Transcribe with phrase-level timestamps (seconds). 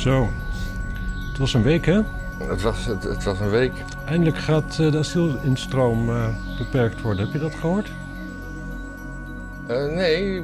[0.00, 0.28] Zo.
[1.28, 2.00] Het was een week, hè?
[2.38, 3.72] Het was, het, het was een week.
[4.04, 6.28] Eindelijk gaat eh, de asielinstroom eh,
[6.58, 7.24] beperkt worden.
[7.24, 7.92] Heb je dat gehoord?
[9.66, 10.42] Eh, nee,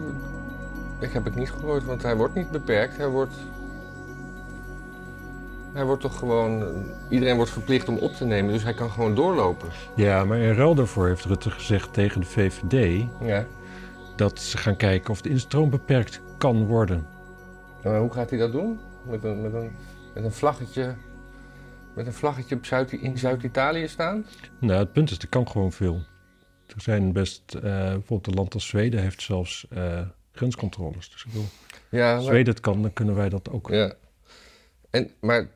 [0.98, 2.96] ik heb het niet gehoord, want hij wordt niet beperkt.
[2.96, 3.34] Hij wordt.
[5.72, 6.64] Hij wordt toch gewoon.
[7.08, 9.68] Iedereen wordt verplicht om op te nemen, dus hij kan gewoon doorlopen.
[9.94, 13.04] Ja, maar in ruil daarvoor heeft Rutte gezegd tegen de VVD...
[13.20, 13.44] Ja.
[14.16, 17.06] dat ze gaan kijken of de instroom beperkt kan worden.
[17.82, 18.78] Maar hoe gaat hij dat doen?
[19.08, 19.70] Met een, met een,
[20.14, 20.94] met een vlaggetje.
[21.94, 24.26] Met een vlaggetje op Zuid, in Zuid-Italië staan?
[24.60, 25.94] Nou, het punt is, er kan gewoon veel.
[26.66, 27.54] Er zijn best...
[27.54, 30.00] eh, bijvoorbeeld een land als Zweden heeft zelfs eh,
[30.32, 31.10] grenscontroles.
[31.10, 31.46] Dus ik bedoel,
[31.90, 33.68] Ja, maar- Zweden het kan, dan kunnen wij dat ook.
[33.68, 33.92] Ja.
[34.90, 35.48] En, maar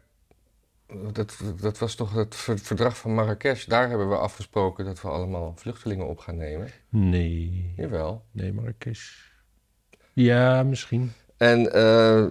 [1.13, 3.65] dat, dat was toch het ver- verdrag van Marrakesh.
[3.67, 6.69] Daar hebben we afgesproken dat we allemaal vluchtelingen op gaan nemen.
[6.89, 8.25] Nee, Jawel.
[8.33, 9.11] nee, Marrakesh.
[10.13, 11.13] Ja, misschien.
[11.37, 12.27] En eh,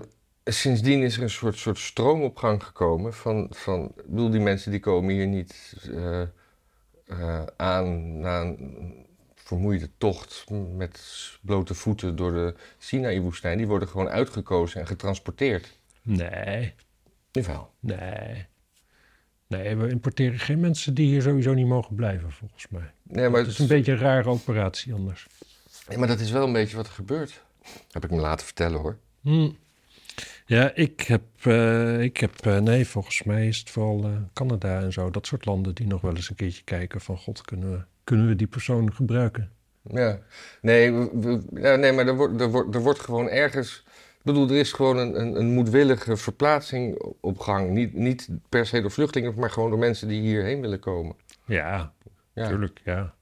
[0.52, 3.86] sindsdien is er een soort, soort stroomopgang gekomen van, van...
[3.98, 6.22] Ik bedoel, die mensen die komen hier niet eh,
[7.06, 11.02] eh, aan na een vermoeide tocht met
[11.42, 13.58] blote voeten door de Sinaï-woestijn.
[13.58, 15.80] Die worden gewoon uitgekozen en getransporteerd.
[16.02, 16.74] Nee,
[17.32, 17.72] Jawel.
[17.80, 18.46] nee.
[19.48, 22.92] Nee, we importeren geen mensen die hier sowieso niet mogen blijven, volgens mij.
[23.04, 25.28] Nee, maar het is een beetje een rare operatie anders.
[25.88, 27.44] Ja, maar dat is wel een beetje wat er gebeurt.
[27.92, 28.98] Heb ik me laten vertellen hoor.
[29.22, 29.50] Hm.
[30.50, 34.82] Ja, ik heb, eh, ik heb eh, nee, volgens mij is het vooral eh, Canada
[34.82, 35.10] en zo.
[35.10, 37.18] Dat soort landen die nog wel eens een keertje kijken van...
[37.18, 39.52] God, kunnen we, kunnen we die persoon gebruiken?
[39.84, 40.20] Ja.
[40.62, 43.84] Nee, we- we- ja, nee maar er wordt, er, wordt, er wordt gewoon ergens...
[44.18, 47.70] Ik bedoel, er is gewoon een, een, een moedwillige verplaatsing op gang.
[47.70, 51.16] Niet, niet per se door vluchtelingen, maar gewoon door mensen die hierheen willen komen.
[51.46, 51.94] Ja,
[52.34, 53.14] natuurlijk, ja.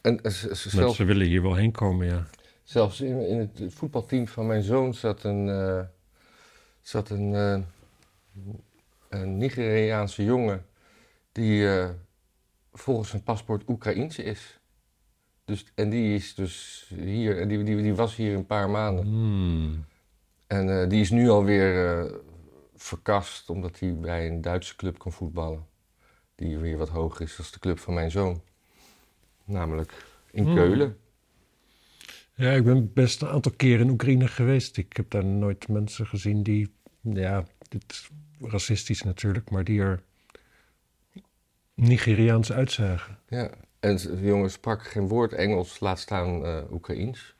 [0.00, 2.26] En zelfs, Mensen willen hier wel heen komen, ja.
[2.62, 5.48] zelfs in, in het voetbalteam van mijn zoon zat een,
[6.86, 7.60] zat een, eh,
[9.08, 10.66] een Nigeriaanse jongen...
[11.32, 11.90] die eh,
[12.72, 14.60] volgens zijn paspoort Oekraïense is.
[15.44, 19.04] Dus, en die is dus hier, en die, die, die was hier een paar maanden.
[19.04, 19.84] Hmm.
[20.46, 22.10] En eh, die is nu alweer
[22.76, 25.66] verkast omdat hij bij een Duitse club kan voetballen.
[26.34, 28.42] Die weer wat hoger is dan de club van mijn zoon.
[29.44, 29.92] Namelijk
[30.30, 30.54] in Hmm.
[30.54, 30.98] Keulen.
[32.34, 34.76] Ja, ik ben best een aantal keren in Oekraïne geweest.
[34.76, 36.72] Ik heb daar nooit mensen gezien die...
[37.00, 40.02] Ja, dit is racistisch natuurlijk, maar die er
[41.74, 43.18] Nigeriaans uitzagen.
[43.28, 43.50] Ja.
[43.80, 47.34] En de jongen sprak geen woord Engels, laat staan eh Oekraïens.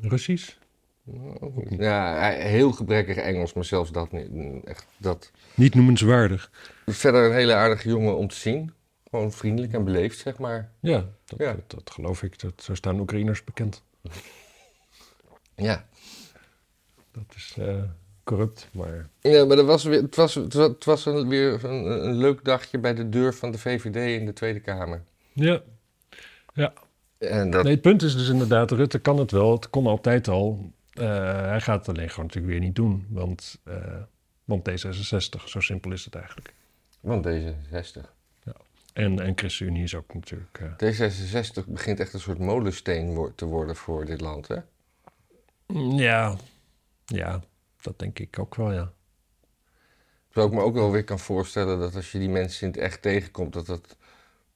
[0.00, 0.56] Russisch?
[1.68, 4.64] Ja, hij- heel gebrekkig Engels, maar zelfs dat niet.
[4.64, 5.30] Echt, dat.
[5.54, 6.50] Niet noemenswaardig.
[6.86, 8.72] Verder een hele aardige jongen om te zien.
[9.12, 10.72] Gewoon vriendelijk en beleefd, zeg maar.
[10.80, 11.52] Ja, dat, Ja.
[11.52, 12.38] Dat, dat geloof ik.
[12.38, 13.82] Dat, zo staan Oekraïners bekend.
[15.54, 15.86] Ja.
[17.10, 17.82] Dat is eh,
[18.24, 19.08] corrupt, maar...
[19.20, 22.14] Ja, maar er was weer, het was, het was, het was een, weer een, een
[22.14, 25.02] leuk dagje bij de deur van de VVD in de Tweede Kamer.
[25.32, 26.72] Ja.
[27.18, 29.52] En dat, Nee, het punt is dus inderdaad, Rutte kan het wel.
[29.52, 30.72] Het kon altijd al.
[30.92, 31.06] Eh,
[31.40, 33.06] hij gaat het alleen gewoon natuurlijk weer niet doen.
[33.08, 34.02] Want, eh,
[34.44, 36.54] want D66, zo simpel is het eigenlijk.
[37.00, 38.20] Want D66.
[38.92, 40.58] En, en ChristenUnie is ook natuurlijk...
[40.58, 44.56] eh, D66 begint echt een soort molensteen te worden voor dit land, hè?
[45.66, 46.36] mm, ja,
[47.04, 47.42] ja,
[47.80, 48.92] dat denk ik ook wel, ja.
[50.28, 52.82] Terwijl ik me ook wel weer kan voorstellen dat als je die mensen in het
[52.82, 53.96] echt tegenkomt, dat dat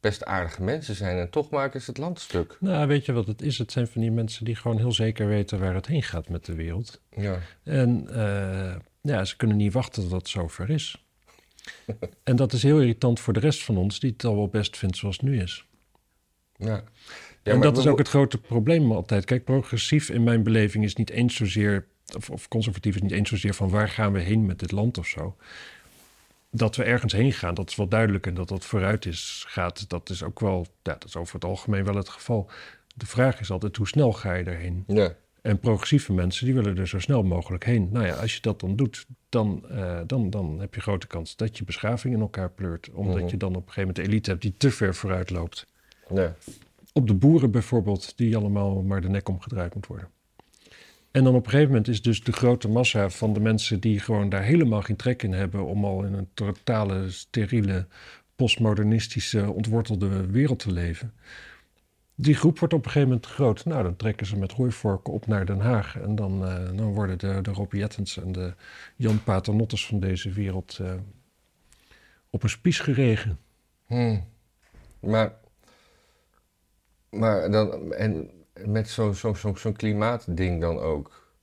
[0.01, 1.19] best aardige mensen zijn.
[1.19, 2.57] En toch maken ze het land stuk.
[2.61, 3.59] Nou, weet je wat het is?
[3.59, 6.45] Het zijn van die mensen die gewoon heel zeker weten waar het heen gaat met
[6.45, 7.01] de wereld.
[7.17, 7.39] Ja.
[7.63, 11.06] En eh, ja, ze kunnen niet wachten tot het zover is.
[12.23, 14.77] En dat is heel irritant voor de rest van ons, die het al wel best
[14.77, 15.67] vindt zoals het nu is.
[16.57, 16.85] ja.
[17.43, 19.25] ja en dat is ook het grote probleem altijd.
[19.25, 23.29] Kijk, progressief in mijn beleving is niet eens zozeer, of, of conservatief is niet eens
[23.29, 25.37] zozeer van waar gaan we heen met dit land of zo.
[26.51, 28.27] Dat we ergens heen gaan, dat is wel duidelijk.
[28.27, 31.45] En dat dat vooruit is, gaat, dat is ook wel, ja, dat is over het
[31.45, 32.51] algemeen wel het geval.
[32.95, 34.85] De vraag is altijd, hoe snel ga je erheen?
[34.87, 35.15] Ja.
[35.47, 37.89] En progressieve mensen, die willen er zo snel mogelijk heen.
[37.93, 41.37] Nou ja, als je dat dan doet, dan, eh, dan, dan heb je grote kans
[41.37, 42.91] dat je beschaving in elkaar pleurt.
[42.93, 43.27] Omdat Mhm.
[43.29, 45.67] je dan op een gegeven moment de elite hebt die te ver vooruit loopt.
[46.15, 46.35] Ja.
[46.93, 50.09] Op de boeren bijvoorbeeld, die allemaal maar de nek omgedraaid moet worden.
[51.11, 54.01] En dan op een gegeven moment is dus de grote massa van de mensen die
[54.01, 57.87] gewoon daar helemaal geen trek in hebben om al in een totale, steriele,
[58.37, 61.13] postmodernistische, ontwortelde wereld te leven.
[62.19, 63.65] Die groep wordt op een gegeven moment groot.
[63.65, 65.99] Nou, dan trekken ze met roeivorken op naar Den Haag.
[66.01, 68.55] En dan, eh, dan worden de, de Rob Jettens en de
[68.97, 70.93] Jan Paternottes van deze wereld eh,
[72.31, 73.39] op een spies geregen.
[73.87, 74.19] Hm.
[75.01, 75.33] Maar,
[77.11, 78.31] maar dan, en
[78.65, 81.35] met zo'n zo, zo, zo'n klimaatding dan ook.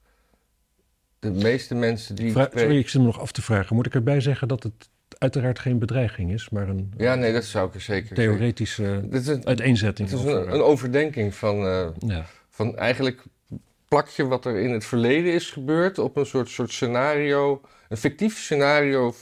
[1.19, 2.31] de meeste mensen die...
[2.31, 3.75] Sorry, ik zit me nog af te vragen.
[3.75, 7.43] Moet ik erbij zeggen dat het uiteraard geen bedreiging is, maar een Ja, nee, dat
[7.43, 10.09] zou ik er zeker theoretische Het is een, uiteenzetting?
[10.09, 12.25] het is over, een, een overdenking van, eh, ja.
[12.49, 13.23] van eigenlijk
[13.87, 17.97] plak je wat er in het verleden is gebeurd op een soort, soort scenario, een
[17.97, 19.13] fictief scenario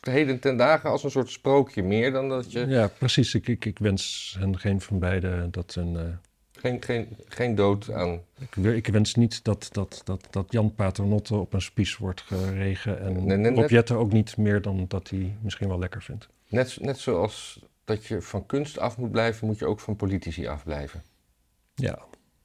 [0.00, 3.34] heden ten dagen als een soort sprookje meer dan dat je ja, precies.
[3.34, 6.18] Ik, ik, ik wens hen geen van beiden dat een...
[6.60, 8.20] geen, geen, geen dood aan.
[8.38, 13.00] Ik, ik wens niet dat, dat, dat, dat Jan Paternotte op een spies wordt geregen.
[13.00, 16.28] En Nee, nee, net- ook niet meer dan dat hij misschien wel lekker vindt.
[16.48, 20.46] Net, net zoals dat je van kunst af moet blijven, moet je ook van politici
[20.46, 21.02] afblijven.
[21.74, 21.98] Ja,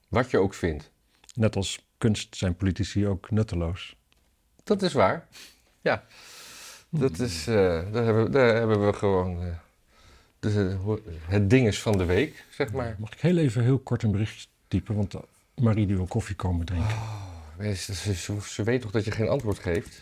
[0.07, 0.91] Wat je ook vindt.
[1.33, 3.95] net als kunst zijn politici ook nutteloos.
[4.63, 5.27] Dat is waar.
[5.81, 6.03] Ja.
[6.89, 7.55] Dat is, eh,
[7.91, 9.47] daar, hebben, daar hebben we gewoon eh,
[10.53, 10.77] de,
[11.27, 12.95] het dinges van de week, zeg maar.
[12.99, 14.95] Mag ik heel even heel kort een bericht typen?
[14.95, 15.21] Want eh,
[15.55, 16.95] Marie die wil koffie komen drinken.
[17.59, 20.01] Ze, ze, ze- ze weet toch dat je geen antwoord geeft?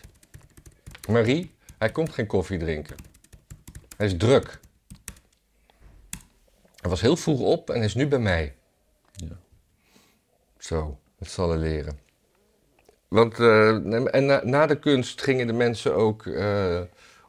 [1.08, 2.96] Marie, hij komt geen koffie drinken.
[3.96, 4.60] Hij is druk.
[6.80, 8.54] Hij was heel vroeg op en is nu bij mij.
[9.12, 9.36] Ja.
[10.58, 11.98] Zo, dat zal hij leren.
[13.08, 13.68] Want eh,
[14.14, 16.80] en na, na de kunst gingen de mensen ook eh,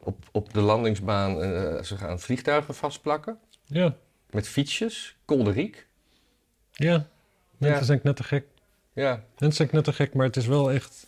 [0.06, 3.38] op, op de landingsbaan eh, ze gaan vliegtuigen vastplakken.
[3.64, 3.96] Ja,
[4.30, 5.86] Met fietsjes, kolderiek.
[6.72, 7.08] ja.
[7.58, 7.84] Mensen Ja.
[7.86, 8.44] zijn net te gek.
[8.92, 11.06] Ja, Mensen zijn net te gek, maar het is wel echt...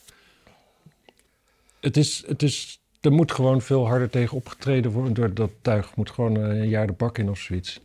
[1.81, 2.81] Het is, het is...
[3.01, 5.15] Er moet gewoon veel harder tegen opgetreden worden.
[5.15, 7.81] Door dat tuig moet gewoon eh, een jaar de bak in of zoiets.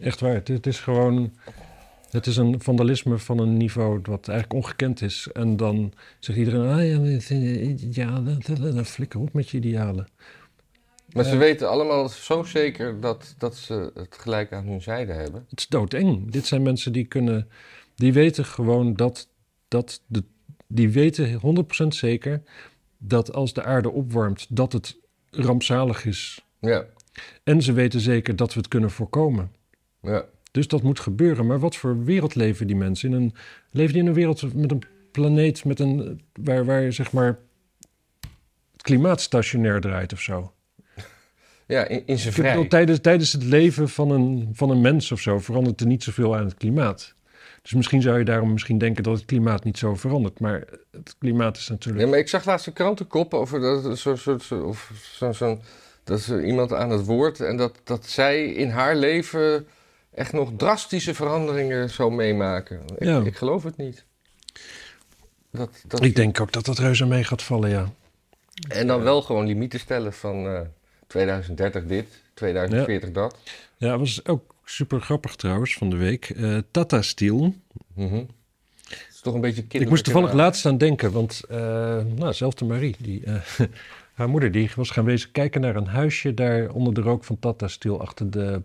[0.00, 0.34] Echt waar.
[0.34, 1.34] Het, het is gewoon...
[2.10, 5.28] Het is een vandalisme van een niveau wat eigenlijk ongekend is.
[5.32, 6.68] En dan zegt iedereen...
[6.70, 8.20] Ah ja.
[8.72, 10.08] Dan flikker op met je idealen.
[11.12, 11.38] Maar ze Eh.
[11.38, 15.46] weten allemaal zo zeker dat, dat ze het gelijk aan hun zijde hebben.
[15.50, 16.30] Het is doodeng.
[16.30, 17.48] Dit zijn mensen die kunnen...
[17.94, 19.28] Die weten gewoon dat...
[19.68, 20.24] dat de,
[20.66, 21.40] die weten
[21.84, 22.42] 100% zeker...
[22.98, 24.46] dat als de aarde opwarmt...
[24.48, 24.96] dat het
[25.30, 26.44] rampzalig is.
[26.60, 26.84] Ja,
[27.44, 29.52] En ze weten zeker dat we het kunnen voorkomen.
[30.02, 30.24] ja.
[30.50, 31.46] Dus dat moet gebeuren.
[31.46, 33.12] Maar wat voor wereld leven die mensen?
[33.12, 33.34] In een,
[33.70, 34.82] leven die in een wereld met een
[35.12, 35.64] planeet...
[35.64, 37.38] Met een, waar, waar zeg maar...
[38.72, 40.52] het klimaat stationair draait of zo?
[41.68, 42.68] Ja in, in zijn bedoel, vrij.
[42.68, 46.36] tijdens, tijdens het leven van een, van een mens of zo verandert er niet zoveel
[46.36, 47.14] aan het klimaat.
[47.62, 50.40] Dus misschien zou je daarom misschien denken dat het klimaat niet zo verandert.
[50.40, 52.04] Maar het klimaat is natuurlijk.
[52.04, 54.92] Ja, maar ik zag laatst een krantenkop over dat soort zo, of
[55.32, 55.58] zo,
[56.04, 59.66] dat is iemand aan het woord en dat, dat zij in haar leven
[60.14, 62.80] echt nog drastische veranderingen zou meemaken.
[62.98, 63.20] Ik, Ja.
[63.20, 64.04] ik geloof het niet.
[65.50, 67.92] Dat, dat, Ik denk ook dat dat reuze mee gaat vallen, ja.
[68.68, 70.60] En dan wel gewoon limieten stellen van eh
[71.08, 73.38] 2030 dit, 2040 dat.
[73.76, 76.30] Ja, het was ook super grappig trouwens van de week.
[76.30, 77.54] Eh, Tata Steel.
[77.94, 78.14] Mhm.
[78.88, 79.84] Het is toch een beetje kinderlijk.
[79.84, 81.58] Ik moest toevallig laatst aan denken, want uh,
[82.16, 83.40] nou, zelfde Marie, die, uh,
[84.14, 87.38] haar moeder, die was gaan wezen kijken naar een huisje daar onder de rook van
[87.38, 88.62] Tata Steel achter de.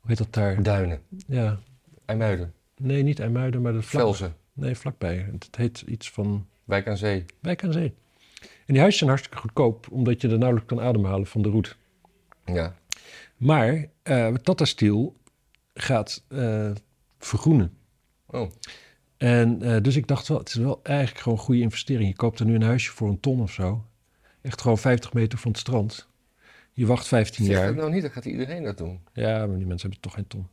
[0.00, 0.62] Hoe heet dat daar?
[0.62, 1.58] Duinen, Ja,
[2.04, 5.26] IJmuiden, nee, niet IJmuiden, maar de vlak, Velzen, Nee, vlakbij.
[5.32, 7.24] Het heet iets van Wijk aan Zee.
[7.40, 7.94] Wijk aan Zee.
[8.70, 11.76] En die huizen zijn hartstikke goedkoop, omdat je er nauwelijks kan ademhalen van de roet.
[12.44, 12.76] Ja.
[13.36, 15.16] Maar uh, Tata Steel
[15.74, 16.70] gaat uh,
[17.18, 17.72] vergroenen.
[18.26, 18.50] Oh.
[19.16, 22.08] En uh, dus ik dacht wel, het is wel eigenlijk gewoon een goede investering.
[22.08, 23.84] Je koopt er nu een huisje voor een ton of zo.
[24.42, 26.08] Echt gewoon 50 meter van het strand.
[26.72, 27.66] Je wacht 15 zeg jaar.
[27.66, 29.00] dat nou niet, dan gaat iedereen dat doen.
[29.12, 30.48] Ja, maar die mensen hebben toch geen ton.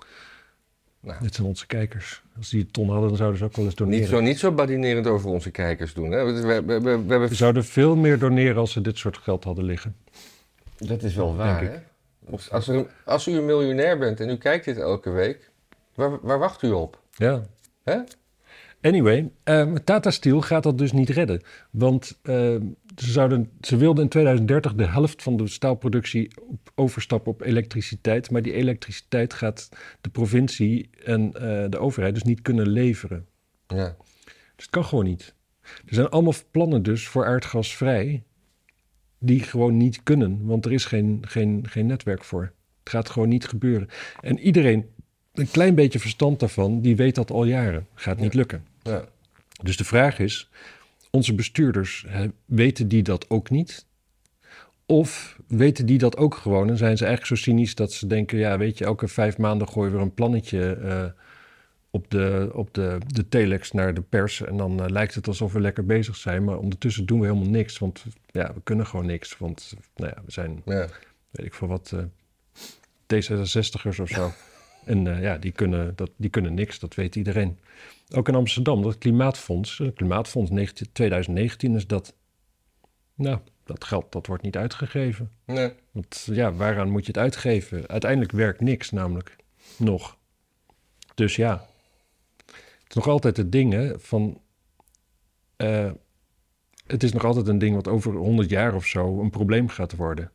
[1.07, 1.19] Nou.
[1.21, 2.21] Dit zijn onze kijkers.
[2.37, 3.99] Als die een ton hadden, dan zouden ze ook wel eens doneren.
[3.99, 6.11] Niet zo, niet zo badinerend over onze kijkers doen.
[6.11, 6.23] Hè?
[6.25, 7.27] We, we, we, we hebben...
[7.29, 9.95] Ze zouden veel meer doneren als ze dit soort geld hadden liggen.
[10.77, 11.79] Dat is wel waar, Denk hè?
[12.51, 15.51] Als, er, als u een miljonair bent en u kijkt dit elke week,
[15.95, 17.01] waar, waar wacht u op?
[17.15, 17.43] Ja.
[17.83, 17.97] Hè?
[18.81, 21.41] Anyway, uh, Tata Steel gaat dat dus niet redden.
[21.69, 22.55] Want uh,
[22.97, 28.31] ze, zouden, ze wilden in 2030 de helft van de staalproductie op, overstappen op elektriciteit.
[28.31, 29.69] Maar die elektriciteit gaat
[30.01, 31.31] de provincie en uh,
[31.69, 33.25] de overheid dus niet kunnen leveren.
[33.67, 33.95] Ja.
[34.55, 35.35] Dus het kan gewoon niet.
[35.61, 38.23] Er zijn allemaal plannen dus voor aardgasvrij
[39.19, 40.45] die gewoon niet kunnen.
[40.45, 42.53] Want er is geen, geen, geen netwerk voor.
[42.79, 43.87] Het gaat gewoon niet gebeuren.
[44.21, 44.85] En iedereen
[45.33, 47.87] een klein beetje verstand daarvan, die weet dat al jaren.
[47.93, 48.39] Gaat niet Ja.
[48.39, 48.65] lukken.
[48.81, 49.05] Ja.
[49.63, 50.49] Dus de vraag is,
[51.17, 53.85] onze bestuurders, hè, weten die dat ook niet?
[54.85, 58.37] Of weten die dat ook gewoon en zijn ze eigenlijk zo cynisch dat ze denken...
[58.37, 61.05] ja, weet je, elke vijf maanden gooien we een plannetje uh,
[61.89, 64.41] op, de, op de, de telex naar de pers...
[64.41, 67.49] en dan uh, lijkt het alsof we lekker bezig zijn, maar ondertussen doen we helemaal
[67.49, 67.77] niks.
[67.77, 70.87] Want ja, we kunnen gewoon niks, want nou ja, we zijn, Ja.
[71.29, 72.03] weet ik veel wat, uh,
[73.13, 74.31] D66'ers of zo.
[74.85, 77.57] En eh, ja, die kunnen, dat, die kunnen niks, dat weet iedereen.
[78.15, 82.15] Ook in Amsterdam, dat Klimaatfonds, het Klimaatfonds 19 2019 is dat.
[83.15, 85.31] Nou, dat geld dat wordt niet uitgegeven.
[85.45, 85.73] Nee.
[85.91, 87.87] Want ja, waaraan moet je het uitgeven?
[87.87, 89.35] Uiteindelijk werkt niks, namelijk
[89.77, 90.17] nog.
[91.15, 91.67] Dus ja,
[92.45, 94.41] het is nog altijd het ding hè, van.
[95.55, 95.91] eh,
[96.87, 99.95] het is nog altijd een ding wat over 100 jaar of zo een probleem gaat
[99.95, 100.31] worden.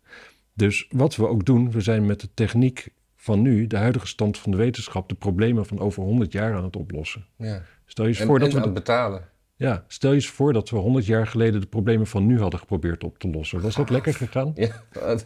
[0.54, 2.88] Dus wat we ook doen, we zijn met de techniek
[3.22, 6.64] van nu, de huidige stand van de wetenschap, de problemen van over 100 jaar aan
[6.64, 7.26] het oplossen.
[7.36, 7.62] Ja.
[7.86, 9.28] Stel je eens En, voor dat en we aan het betalen.
[9.56, 12.60] ja, stel je eens voor dat we 100 jaar geleden de problemen van nu hadden
[12.60, 13.60] geprobeerd op te lossen.
[13.60, 14.52] Was dat lekker gegaan?
[14.94, 15.16] Ja.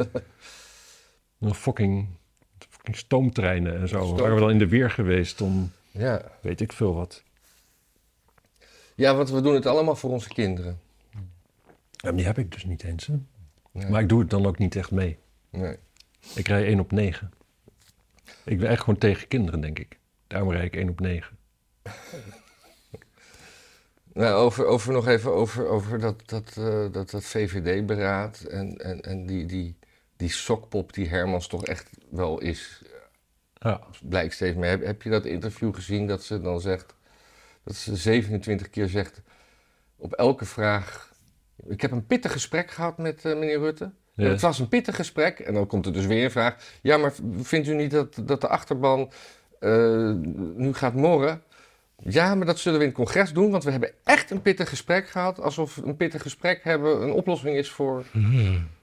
[1.41, 2.07] Een fucking,
[2.69, 4.05] fucking stoomtreinen en zo.
[4.05, 6.23] Stoom- Waren we dan in de weer geweest om ja.
[6.43, 7.23] weet ik veel wat.
[8.95, 10.79] ja, want we doen het allemaal voor onze kinderen.
[11.91, 13.07] Ja, die heb ik dus niet eens.
[13.07, 13.15] Hè?
[13.73, 13.91] Nee.
[13.91, 15.19] Maar ik doe het dan ook niet echt mee.
[15.51, 15.77] Nee.
[16.35, 17.31] Ik rij 1 op 9.
[18.47, 19.99] Ik ben echt gewoon tegen kinderen, denk ik.
[20.27, 21.39] Daarom rijd ik 1 op 9.
[24.13, 29.01] Nou, over, over nog even over, over dat, dat, eh, dat, dat VVD-beraad en, en,
[29.01, 29.79] en die, die,
[30.17, 32.83] die sokpop die Hermans toch echt wel is,
[33.55, 33.81] Ja.
[34.03, 34.69] blijkt steeds meer.
[34.71, 36.95] Heb, heb je dat interview gezien dat ze dan zegt,
[37.65, 39.23] dat ze 27 keer zegt
[39.97, 41.13] op elke vraag...
[41.67, 43.93] Ik heb een pittig gesprek gehad met eh, meneer Rutte.
[44.17, 45.39] Het was een pittig gesprek.
[45.39, 46.57] En dan komt er dus weer een vraag.
[46.83, 49.11] Ja, maar vindt u niet dat, dat de achterban
[49.61, 50.13] eh,
[50.55, 51.43] nu gaat morren?
[52.03, 54.69] Ja, maar dat zullen we in het congres doen, want we hebben echt een pittig
[54.69, 55.41] gesprek gehad.
[55.41, 58.05] Alsof een pittig gesprek hebben een oplossing is voor,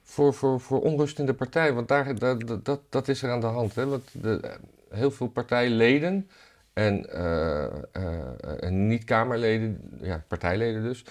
[0.04, 1.74] voor, voor, voor onrust in de partij.
[1.74, 3.76] Want daar, dat, dat, dat is er aan de hand.
[3.76, 3.86] Hè?
[3.86, 4.58] Want de,
[4.90, 6.30] heel veel partijleden
[6.74, 11.06] en, eh, eh, en niet-Kamerleden, ja, partijleden dus,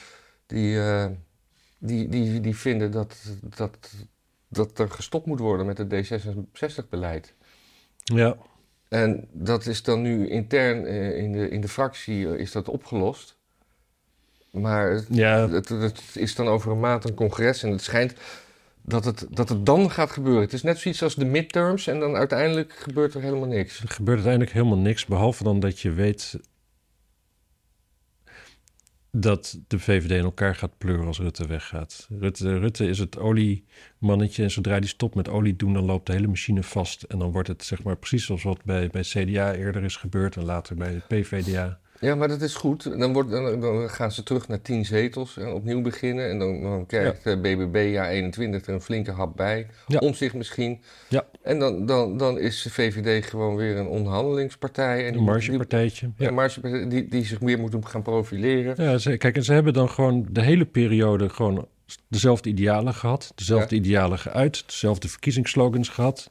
[0.47, 0.79] die,
[1.83, 3.91] die, die, die vinden dat, dat,
[4.49, 7.35] dat er gestopt moet worden met het D66-beleid.
[8.05, 8.37] ja.
[8.89, 12.69] En dat is dan nu intern eh, in, de, in de fractie eh, is dat
[12.69, 13.37] opgelost.
[14.51, 18.15] Maar het, Ja, het, het is dan over een maand een congres en het schijnt
[18.83, 20.43] dat het, dat het dan gaat gebeuren.
[20.43, 23.83] Het is net zoiets als de midterms en dan uiteindelijk gebeurt er helemaal niks.
[23.83, 25.07] er gebeurt uiteindelijk helemaal niks.
[25.07, 26.39] Behalve dan dat je weet
[29.17, 32.09] dat de VVD in elkaar gaat pleuren als Rutte weggaat.
[32.19, 35.73] Rutte, Rutte is het oliemannetje en zodra die stopt met olie doen...
[35.73, 37.03] dan loopt de hele machine vast.
[37.03, 40.37] En dan wordt het zeg maar precies zoals wat bij, bij CDA eerder is gebeurd...
[40.37, 41.81] en later bij PVDA.
[42.03, 42.99] Ja, maar dat is goed.
[42.99, 46.29] Dan, wordt, dan, dan gaan ze terug naar 10 zetels en opnieuw beginnen.
[46.29, 49.67] En dan, dan krijgt de BBB ja 21 er een flinke hap bij.
[49.87, 49.99] Ja.
[49.99, 50.81] Om zich misschien.
[51.09, 51.27] Ja.
[51.43, 55.01] En dan, dan, dan is de VVD gewoon weer een onderhandelingspartij.
[55.01, 56.11] En Een die, margepartijtje.
[56.17, 56.27] ja.
[56.27, 56.31] Ja.
[56.33, 58.85] margepartij die, die zich meer moet gaan profileren.
[58.85, 61.69] Ja, ze, kijk, en ze hebben dan gewoon de hele periode gewoon
[62.09, 66.31] dezelfde idealen gehad, dezelfde idealen geuit, dezelfde verkiezingsslogans gehad.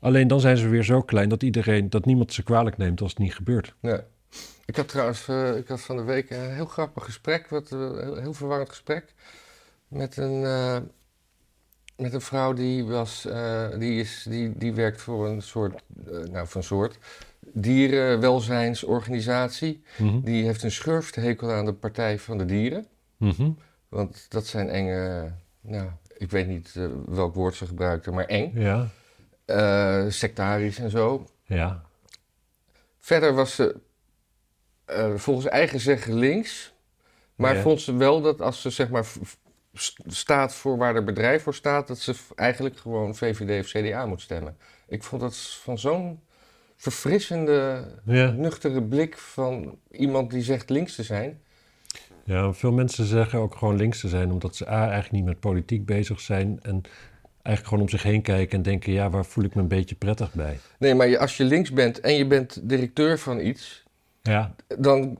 [0.00, 3.10] Alleen dan zijn ze weer zo klein dat iedereen, dat niemand ze kwalijk neemt als
[3.10, 3.74] het niet gebeurt.
[3.80, 4.04] Ja.
[4.66, 7.78] Ik had trouwens eh, ik had van de week een heel grappig gesprek, wat, eh,
[7.78, 9.04] heel, heel verwarrend gesprek,
[9.88, 10.76] met een, eh,
[11.96, 13.22] met een vrouw die, was,
[13.78, 15.82] die, is, die, die werkt voor een soort,
[16.30, 16.98] nou een soort
[17.40, 19.82] dierenwelzijnsorganisatie.
[19.98, 20.20] Mhm.
[20.20, 23.50] Die heeft een schurfthekel aan de Partij van de Dieren, Mhm.
[23.88, 25.30] want dat zijn enge,
[25.60, 26.72] nou ik weet niet
[27.06, 28.88] welk woord ze gebruikte, maar eng, Ja,
[30.10, 31.26] sectarisch en zo.
[31.44, 31.82] ja,
[32.98, 33.76] Verder was ze
[34.86, 36.74] eh, volgens eigen zeggen links.
[37.34, 37.60] Maar Ja.
[37.62, 39.06] vond ze wel dat als ze zeg maar
[40.06, 44.20] staat voor waar haar bedrijf voor staat, dat ze eigenlijk gewoon VVD of CDA moet
[44.20, 44.56] stemmen.
[44.88, 46.20] Ik vond dat van zo'n
[46.76, 48.30] verfrissende, ja.
[48.30, 51.40] nuchtere blik van iemand die zegt links te zijn.
[52.24, 52.52] ja.
[52.52, 55.86] Veel mensen zeggen ook gewoon links te zijn, omdat ze A, eigenlijk niet met politiek
[55.86, 56.82] bezig zijn en
[57.42, 59.94] eigenlijk gewoon om zich heen kijken en denken, ja, waar voel ik me een beetje
[59.94, 60.58] prettig bij?
[60.78, 63.84] Nee, maar als je links bent en je bent directeur van iets,
[64.26, 65.18] Ja, dan,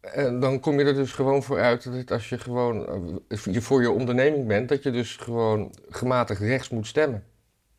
[0.00, 2.86] eh, dan kom je er dus gewoon voor uit dat als je gewoon
[3.28, 7.24] eh, je voor je onderneming bent, dat je dus gewoon gematigd rechts moet stemmen.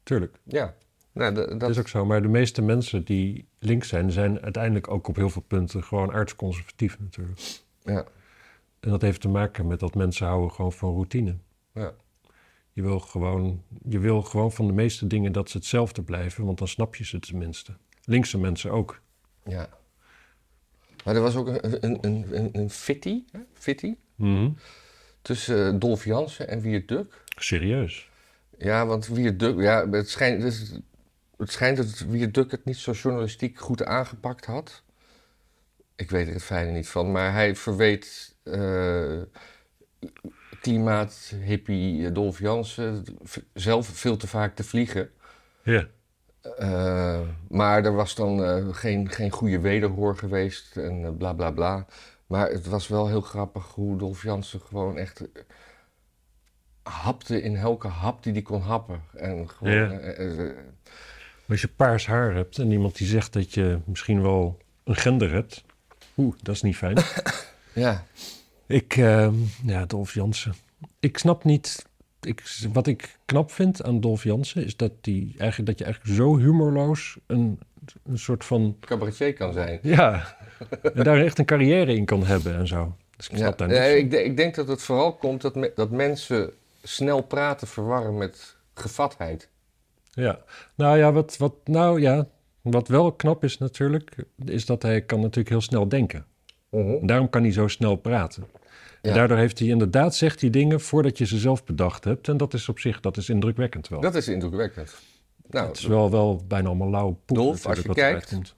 [0.04, 0.38] tuurlijk.
[0.44, 0.76] Ja,
[1.12, 2.06] nou, dat is ook zo.
[2.06, 6.14] Maar de meeste mensen die links zijn, zijn uiteindelijk ook op heel veel punten gewoon
[6.14, 7.40] aardsconservatief natuurlijk.
[7.84, 8.06] Ja.
[8.80, 11.36] En dat heeft te maken met dat mensen houden gewoon van routine.
[11.74, 11.94] Ja.
[12.74, 16.58] Je wil gewoon, je wil gewoon van de meeste dingen dat ze hetzelfde blijven, want
[16.58, 17.78] dan snap je ze tenminste.
[18.04, 19.02] Linkse mensen ook.
[19.44, 19.70] ja.
[21.08, 23.40] Maar er was ook een, een, een, fitty, hè?
[23.54, 23.96] fitty
[25.22, 27.24] tussen eh, Dolf Jansen en Wiert Duk.
[27.26, 28.10] Serieus.
[28.58, 30.82] Ja, want Wiert Duk, ja, het schijnt, het,
[31.38, 34.84] het schijnt dat Wiert Duk het niet zo journalistiek goed aangepakt had.
[35.96, 39.22] Ik weet er het fijne niet van, maar hij verweet eh
[40.62, 43.04] klimaathippie Dolf Jansen
[43.54, 45.10] zelf veel te vaak te vliegen.
[45.64, 45.88] Ja.
[46.58, 51.51] Eh, maar er was dan eh, geen, geen goede wederhoor geweest en eh, bla bla
[51.51, 51.86] bla.
[52.27, 55.24] Maar het was wel heel grappig hoe Dolf Jansen gewoon echt
[56.84, 59.01] hapte in elke hap die hij kon happen.
[59.16, 60.54] En gewoon, Ja.
[61.50, 65.32] Als je paars haar hebt en iemand die zegt dat je misschien wel een gender
[65.32, 65.63] hebt.
[66.18, 66.98] Oeh, dat is niet fijn.
[67.74, 68.04] ja,
[68.66, 70.56] ik, ehm, ja, Dolf Jansen.
[71.00, 71.86] Ik snap niet.
[72.28, 76.16] Ik, wat ik knap vind aan Dolf Jansen is dat, die eigenlijk, dat je eigenlijk
[76.16, 77.60] zo humorloos een,
[78.04, 78.78] een soort van.
[78.80, 79.80] cabaretier kan zijn.
[79.82, 80.38] Ja,
[80.94, 82.96] en daar echt een carrière in kan hebben en zo.
[83.18, 85.92] Dus ik Ja, niks nee, ik, ik denk dat het vooral komt dat, me- dat
[85.92, 86.52] mensen
[86.84, 89.50] snel praten verwarren met gevatheid.
[90.12, 90.40] Ja,
[90.76, 92.28] nou ja, wat, wat, nou ja,
[92.62, 94.16] wat wel knap is natuurlijk,
[94.46, 96.26] is dat hij kan natuurlijk heel snel denken.
[96.72, 98.44] En daarom kan hij zo snel praten.
[99.02, 102.28] En daardoor heeft hij inderdaad, zegt hij dingen voordat je ze zelf bedacht hebt.
[102.28, 104.02] En dat is op zich, dat is indrukwekkend wel.
[104.02, 104.96] Dat is indrukwekkend.
[105.50, 107.38] Nou, het is wel, wel bijna allemaal lauwe poep.
[107.38, 108.56] Dolf, als je wat kijkt-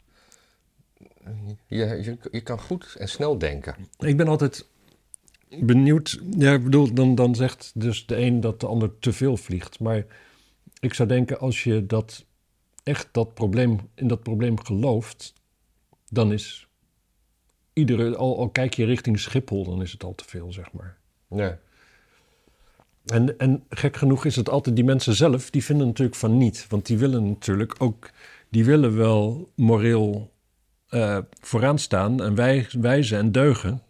[1.66, 3.76] je, je, je kan goed en snel denken.
[3.98, 4.68] Ik ben altijd
[5.60, 6.20] benieuwd.
[6.38, 9.80] Ja, ik bedoel, dan, dan zegt dus de een dat de ander te veel vliegt.
[9.80, 10.06] Maar
[10.80, 12.26] ik zou denken, als je dat
[12.84, 15.34] echt dat probleem, in dat probleem gelooft,
[16.10, 16.68] dan is
[17.74, 20.98] iedere, al, al kijk je richting Schiphol, dan is het al te veel, zeg maar.
[21.30, 21.60] Ja.
[23.06, 26.66] En, en gek genoeg is het altijd die mensen zelf, die vinden natuurlijk van niet.
[26.70, 28.10] Want die willen natuurlijk ook,
[28.50, 30.32] die willen wel moreel
[30.88, 33.82] eh, vooraan staan en wij, wijzen en deugen.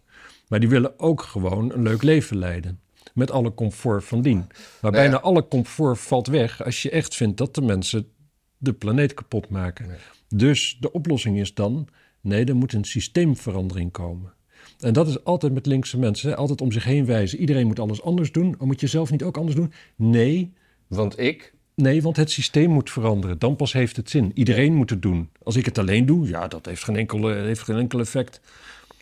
[0.48, 2.80] Maar die willen ook gewoon een leuk leven leiden.
[3.14, 4.36] Met alle comfort van dien.
[4.36, 4.46] Maar
[4.80, 5.00] Nou ja.
[5.00, 8.12] bijna alle comfort valt weg als je echt vindt dat de mensen
[8.58, 9.88] de planeet kapot maken.
[9.88, 9.96] Nee.
[10.28, 11.88] Dus de oplossing is dan,
[12.20, 14.32] nee, er moet een systeemverandering komen.
[14.78, 17.38] En dat is altijd met linkse mensen, hè, altijd om zich heen wijzen.
[17.38, 18.54] Iedereen moet alles anders doen.
[18.58, 19.72] Maar moet je zelf niet ook anders doen?
[19.96, 20.52] Nee,
[20.86, 23.38] Want ik, nee, want het systeem moet veranderen.
[23.38, 24.30] Dan pas heeft het zin.
[24.34, 25.30] Iedereen moet het doen.
[25.42, 28.40] Als ik het alleen doe, ja, dat heeft geen enkel, eh, heeft geen enkel effect.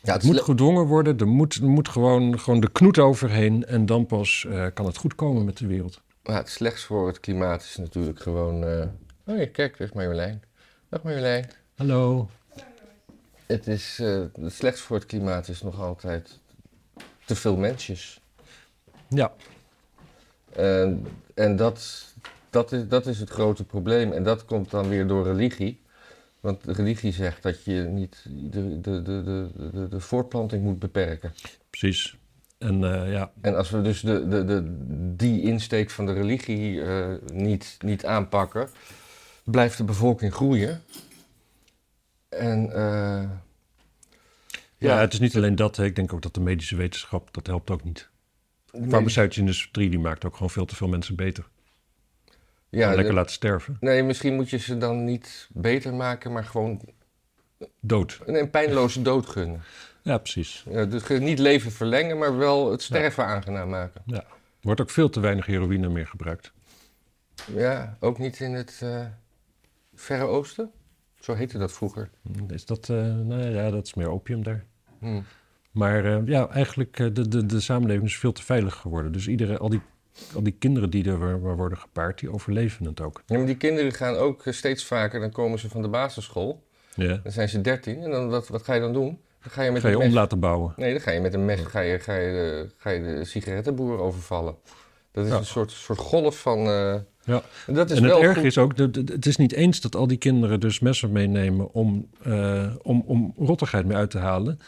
[0.02, 1.18] ja, Het moet gedwongen worden.
[1.18, 3.64] Er moet, er moet gewoon, gewoon de knoet overheen.
[3.66, 6.00] En dan pas eh, kan het goed komen met de wereld.
[6.22, 8.64] Maar het slechts voor het klimaat is natuurlijk gewoon...
[8.64, 8.86] eh,
[9.26, 10.42] Oh ja, kijk, daar is Marjolein.
[10.88, 11.44] Dag Marjolein.
[11.74, 12.28] Hallo.
[13.48, 13.98] Het is...
[13.98, 16.38] eh, het slechts voor het klimaat is nog altijd
[17.24, 18.20] te veel mensjes.
[19.08, 19.32] Ja,
[20.52, 22.04] En, en dat,
[22.50, 24.12] dat, is, dat is het grote probleem.
[24.12, 25.80] En dat komt dan weer door religie.
[26.40, 31.32] Want religie zegt dat je niet de, de, de, de, de, de voortplanting moet beperken.
[31.70, 32.16] precies.
[32.58, 34.62] En eh, ja, En als we dus de, de, de,
[35.16, 38.68] die insteek van de religie eh, niet, niet aanpakken,
[39.44, 40.82] blijft de bevolking groeien.
[42.28, 43.30] En eh,
[44.78, 44.98] ja.
[45.00, 45.76] het is niet alleen dat.
[45.76, 45.84] hè.
[45.84, 48.08] Ik denk ook dat de medische wetenschap, dat helpt ook niet.
[48.70, 51.44] De farmaceutische industrie, die maakt ook gewoon veel te veel mensen beter.
[52.68, 53.76] ja, lekker de- laten sterven.
[53.80, 56.80] nee, misschien moet je ze dan niet beter maken, maar gewoon
[57.80, 58.18] Dood.
[58.26, 59.62] een, een pijnloze dood gunnen.
[60.02, 60.64] Ja, precies.
[60.70, 64.02] Ja, dus niet leven verlengen, maar wel het sterven aangenaam maken.
[64.06, 64.16] Ja.
[64.24, 64.26] Er
[64.74, 66.52] wordt ook veel te weinig heroïne meer gebruikt.
[67.54, 69.06] Ja, ook niet in het eh,
[69.94, 70.70] Verre Oosten?
[71.28, 72.10] Zo heette dat vroeger.
[72.48, 74.64] Is dat, eh, nou ja, dat is meer opium daar.
[75.00, 75.20] Hm.
[75.70, 79.12] Maar eh, ja, eigenlijk, uh, de, de, de samenleving is veel te veilig geworden.
[79.12, 79.80] Dus iedere, al, die,
[80.34, 83.22] al die kinderen die er worden gepaard, die overleven het ook.
[83.26, 86.62] Ja, maar die kinderen gaan ook eh, steeds vaker, dan komen ze van de basisschool.
[86.94, 87.20] Ja.
[87.22, 89.20] Dan zijn ze 13 en dan, wat, wat ga je dan doen?
[89.42, 90.72] Dan ga je met Ga je een om mes- laten bouwen.
[90.76, 93.24] Nee, dan ga je met een mes ga je, ga je, de, ga je de
[93.24, 94.54] sigarettenboer overvallen.
[95.12, 95.38] Dat is Ja.
[95.38, 96.58] een soort, soort golf van.
[96.66, 96.94] eh,
[97.28, 97.42] Ja.
[97.66, 98.44] en dat is en het wel erg goed.
[98.44, 102.74] is ook, het is niet eens dat al die kinderen dus messen meenemen om, eh,
[102.82, 104.60] om, om rottigheid mee uit te halen.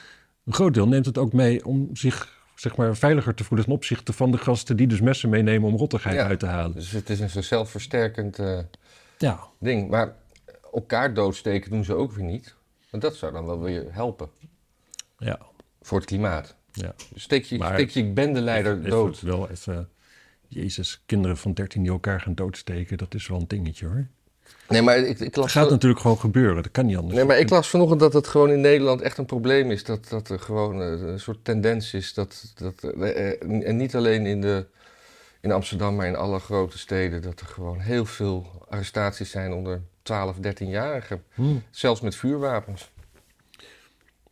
[0.45, 3.75] Een groot deel neemt het ook mee om zich zeg maar, veiliger te voelen ten
[3.75, 6.27] opzichte van de gasten die dus messen meenemen om rottigheid Ja.
[6.27, 6.75] uit te halen.
[6.75, 8.59] Dus het is een zo zelfversterkend eh,
[9.19, 9.91] Ja, ding.
[9.91, 10.15] Maar
[10.73, 12.55] elkaar doodsteken doen ze ook weer niet.
[12.91, 14.29] Want dat zou dan wel weer helpen
[15.19, 15.39] ja,
[15.83, 16.55] voor het klimaat.
[16.73, 16.95] ja.
[17.13, 19.15] Dus steek je, Maar- steek je bendeleider Even- dood.
[19.15, 19.89] even wel even,
[20.53, 24.07] Jezus, kinderen van 13 die elkaar gaan doodsteken, dat is wel een dingetje hoor.
[24.69, 25.53] Nee, maar ik, ik las.
[25.53, 27.15] gaat natuurlijk gewoon gebeuren, dat kan niet anders.
[27.17, 29.85] Nee, maar ik las vanochtend dat het gewoon in Nederland echt een probleem is.
[29.85, 32.15] Dat, dat er gewoon eh, een soort tendens is.
[32.15, 34.67] Dat, dat, eh, eh, en niet alleen in, de,
[35.41, 37.23] in Amsterdam, maar in alle grote steden.
[37.23, 41.23] Dat er gewoon heel veel arrestaties zijn onder 12, 13-jarigen.
[41.35, 41.57] Hm.
[41.71, 42.91] Zelfs met vuurwapens.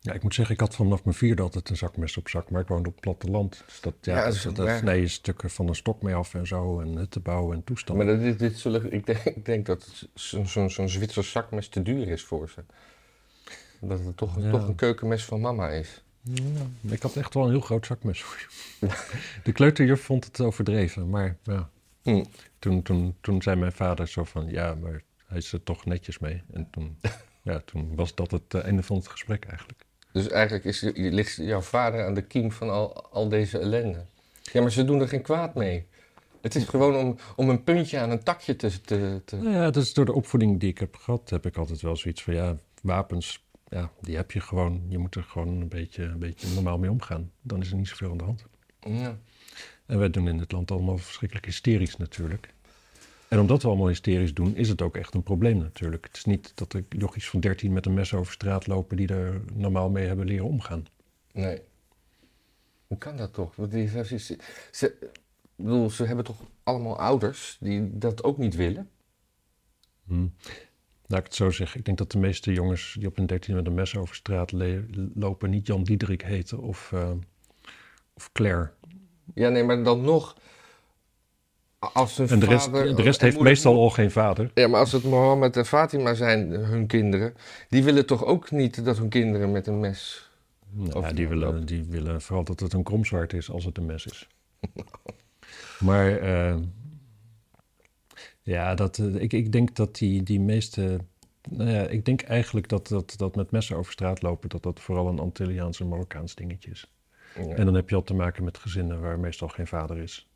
[0.09, 2.61] Ja, ik moet zeggen, ik had vanaf mijn vierde altijd een zakmes op zak, maar
[2.61, 3.63] ik woonde op het platteland.
[3.67, 6.89] Dus dat, ja, Ja, dat, is- stukken van een stok mee af en zo, en
[6.97, 8.07] hutten bouwen en toestanden.
[8.07, 11.31] Maar dat, dit, dit zullen, ik, denk, ik denk dat het zo'n zo'n zo'n Zwitsers
[11.31, 12.65] zakmes te duur is voor ze.
[13.81, 14.51] Dat het toch, Ja.
[14.51, 16.03] toch een keukenmes van mama is.
[16.23, 16.43] Ja,
[16.91, 18.87] ik had echt wel een heel groot zakmes voor je.
[19.45, 21.71] De kleuterjuf vond het overdreven, maar ja.
[22.03, 22.25] Hm.
[22.59, 26.19] Toen, toen, toen zei mijn vader zo van, ja, maar hij is er toch netjes
[26.19, 26.43] mee.
[26.53, 26.99] En toen,
[27.43, 29.87] ja, toen was dat het eh, einde van het gesprek eigenlijk.
[30.13, 34.05] Dus eigenlijk is, ligt jouw vader aan de kiem van al, al deze ellende.
[34.53, 35.87] Ja, maar ze doen er geen kwaad mee.
[36.41, 38.81] Het is gewoon om, om een puntje aan een takje te...
[38.81, 41.57] te, te- Nou ja, dat is door de opvoeding die ik heb gehad, heb ik
[41.57, 44.83] altijd wel zoiets van, ja, wapens, ja, die heb je gewoon.
[44.89, 47.31] Je moet er gewoon een beetje, een beetje normaal mee omgaan.
[47.43, 48.45] Dan is er niet zoveel aan de hand.
[48.81, 49.19] Ja.
[49.87, 52.55] En wij doen in het land allemaal verschrikkelijk hysterisch natuurlijk.
[53.29, 56.05] En omdat we allemaal hysterisch doen, is het ook echt een probleem natuurlijk.
[56.07, 59.09] Het is niet dat er jochies van 13 met een mes over straat lopen die
[59.09, 60.87] er normaal mee hebben leren omgaan.
[61.33, 61.61] Nee.
[62.87, 63.57] Hoe kan dat toch?
[63.57, 64.39] Want die, ze, ze,
[64.71, 64.97] ze-
[65.57, 68.91] ik bedoel, ze hebben toch allemaal ouders die dat ook niet willen?
[70.07, 70.27] Hm.
[71.07, 71.79] Laat ik het zo zeggen.
[71.79, 74.53] Ik denk dat de meeste jongens die op hun 13 met een mes over straat
[75.15, 77.11] lopen niet Jan Diederik heten of, eh,
[78.15, 78.71] of Claire.
[79.35, 80.37] Ja, nee, maar dan nog...
[81.79, 84.51] Als En de rest, vader de rest heeft moeder- meestal al geen vader.
[84.55, 87.35] Ja, maar als het Mohammed en Fatima zijn, hun kinderen...
[87.69, 90.31] die willen toch ook niet dat hun kinderen met een mes...
[90.71, 93.79] Nou, ja, die die, willen, die willen vooral dat het een kromzwaard is als het
[93.79, 94.29] een mes is.
[95.89, 96.57] maar eh,
[98.43, 100.99] ja, dat, eh, ik, ik denk dat die, die meeste...
[101.51, 104.49] Nou ja, ik denk eigenlijk dat, dat dat met messen over straat lopen...
[104.49, 106.93] dat dat vooral een Antilliaans en Marokkaans dingetje is.
[107.35, 107.55] Ja.
[107.55, 110.29] En dan heb je al te maken met gezinnen waar meestal geen vader is.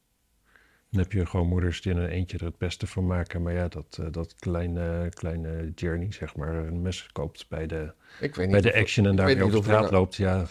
[0.92, 3.42] Dan heb je gewoon moeders die in een eentje er het beste van maken.
[3.42, 7.92] Maar ja, dat, eh, dat kleine, kleine Journey, zeg maar, een mes koopt bij de,
[8.20, 10.16] ik weet niet bij de action en daar over er straat loopt.
[10.16, 10.46] Ja,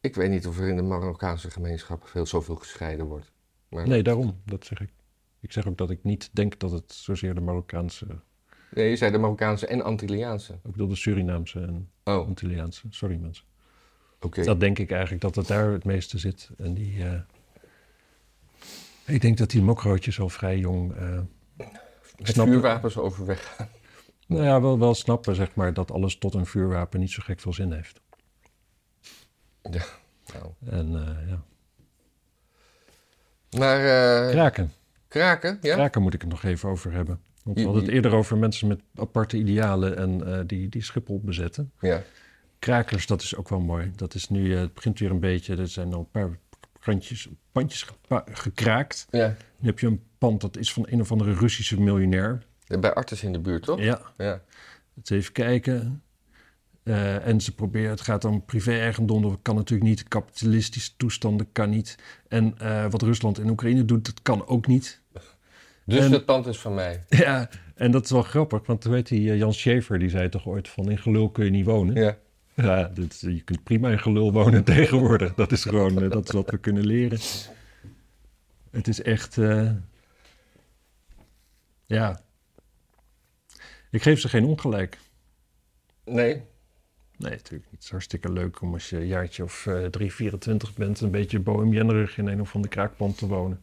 [0.00, 3.32] Ik weet niet of er in de Marokkaanse gemeenschap veel zoveel gescheiden wordt.
[3.68, 4.90] Maar, nee, daarom, dat zeg ik.
[5.40, 8.06] Ik zeg ook dat ik niet denk dat het zozeer de Marokkaanse,
[8.70, 10.52] Nee, je zei de Marokkaanse en Antilliaanse.
[10.52, 12.26] ik bedoel de Surinaamse en Oh, oké.
[12.26, 13.44] Antilliaanse, sorry mensen.
[14.44, 16.50] Dat denk ik eigenlijk dat het daar het meeste zit.
[16.56, 17.20] En die, eh,
[19.06, 21.20] ik denk dat die mokrootjes al vrij jong eh,
[21.56, 21.68] Met
[22.16, 22.52] snappen.
[22.54, 23.68] vuurwapens overweg gaan.
[24.26, 27.40] Nou ja, wel, wel snappen zeg maar dat alles tot een vuurwapen niet zo gek
[27.40, 28.00] veel zin heeft.
[30.32, 30.52] Nou.
[30.64, 31.44] En eh, ja.
[33.58, 34.72] Maar eh, Kraken.
[35.08, 35.74] kraken, ja?
[35.74, 37.20] Kraken moet ik het nog even over hebben.
[37.42, 41.20] Want we hadden het eerder over mensen met aparte idealen en eh, die, die Schiphol
[41.24, 41.72] bezetten.
[41.80, 42.02] Ja.
[42.58, 43.92] Krakers, dat is ook wel mooi.
[43.96, 46.38] Dat is nu, eh, het begint weer een beetje, er zijn al een paar
[47.52, 49.06] pandjes gepa- gekraakt.
[49.10, 49.36] ja.
[49.58, 52.42] Nu heb je een pand, dat is van een of andere Russische miljonair.
[52.80, 53.80] Bij Artis in de buurt, toch?
[53.80, 54.42] Ja, Ja.
[54.94, 56.02] het even kijken.
[56.82, 60.08] Eh, en ze proberen, het gaat om privé-eigendom, dat kan natuurlijk niet.
[60.08, 61.96] Kapitalistische toestanden kan niet.
[62.28, 65.00] En eh, wat Rusland in Oekraïne doet, dat kan ook niet.
[65.84, 67.04] Dus En- het pand is van mij.
[67.08, 70.68] Ja, en dat is wel grappig, want weet je, Jan Schaefer die zei toch ooit
[70.68, 71.94] van in gelul kun je niet wonen.
[71.94, 72.16] Ja.
[72.56, 75.34] Ja, dit, je kunt prima in gelul wonen tegenwoordig.
[75.34, 77.18] Dat is gewoon eh, dat is wat we kunnen leren.
[78.70, 79.70] Het is echt, eh,
[81.86, 82.20] ja.
[83.90, 84.98] Ik geef ze geen ongelijk.
[86.04, 86.42] Nee.
[87.16, 87.70] Nee, natuurlijk niet.
[87.70, 91.00] Het is hartstikke leuk om als je een jaartje of eh 3, 24 bent...
[91.00, 93.60] een beetje bohemianerig in een of ander kraakpand te wonen.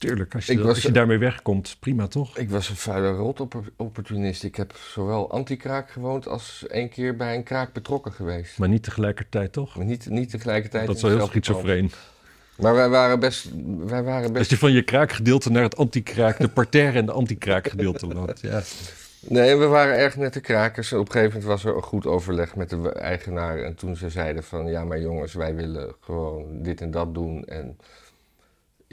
[0.00, 2.38] Tuurlijk, als je, dat- was- als je daarmee wegkomt, prima toch?
[2.38, 4.42] Ik was een vuile rot-opportunist.
[4.42, 8.58] Ik heb zowel anti-kraak gewoond als één keer bij een kraak betrokken geweest.
[8.58, 9.76] Maar niet tegelijkertijd toch?
[9.76, 10.86] Maar niet, niet tegelijkertijd.
[10.86, 11.90] Dat is wel heel schizofreen.
[12.56, 13.48] Maar wij waren best...
[13.78, 18.06] Wij waren best je van je kraakgedeelte naar het anti-kraak, de parterre en de anti-kraakgedeelte
[18.06, 18.40] loopt.
[18.40, 18.62] Ja.
[19.20, 20.92] Nee, we waren erg nette krakers.
[20.92, 23.58] En op een gegeven moment was er een goed overleg met de eigenaar.
[23.58, 27.44] En toen ze zeiden van, ja maar jongens, wij willen gewoon dit en dat doen.
[27.44, 27.76] En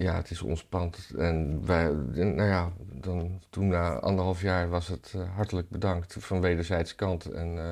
[0.03, 1.11] ja, het is ons pand.
[1.17, 6.41] En wij, nou ja, dan, toen na anderhalf jaar was het eh, hartelijk bedankt van
[6.41, 7.25] wederzijds kant.
[7.25, 7.71] En eh,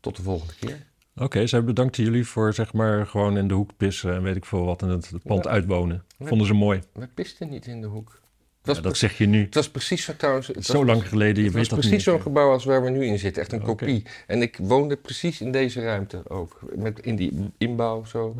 [0.00, 0.86] tot de volgende keer.
[1.16, 4.44] Oké, zij bedankten jullie voor zeg maar gewoon in de hoek pissen en weet ik
[4.44, 5.50] veel wat en het, het pand Ja.
[5.50, 6.04] uitwonen.
[6.20, 6.80] Vonden ze mooi.
[6.92, 8.20] We pisten niet in de hoek.
[8.62, 9.44] Ja, dat zeg je nu.
[9.44, 10.46] het was precies zo trouwens.
[10.46, 12.02] Het Zo was, lang geleden, je Het was weet dat precies niet.
[12.02, 12.22] zo'n meer.
[12.22, 13.42] gebouw als waar we nu in zitten.
[13.42, 14.06] Echt een kopie.
[14.26, 16.60] En ik woonde precies in deze ruimte ook.
[16.76, 18.36] Met, in die inbouw zo.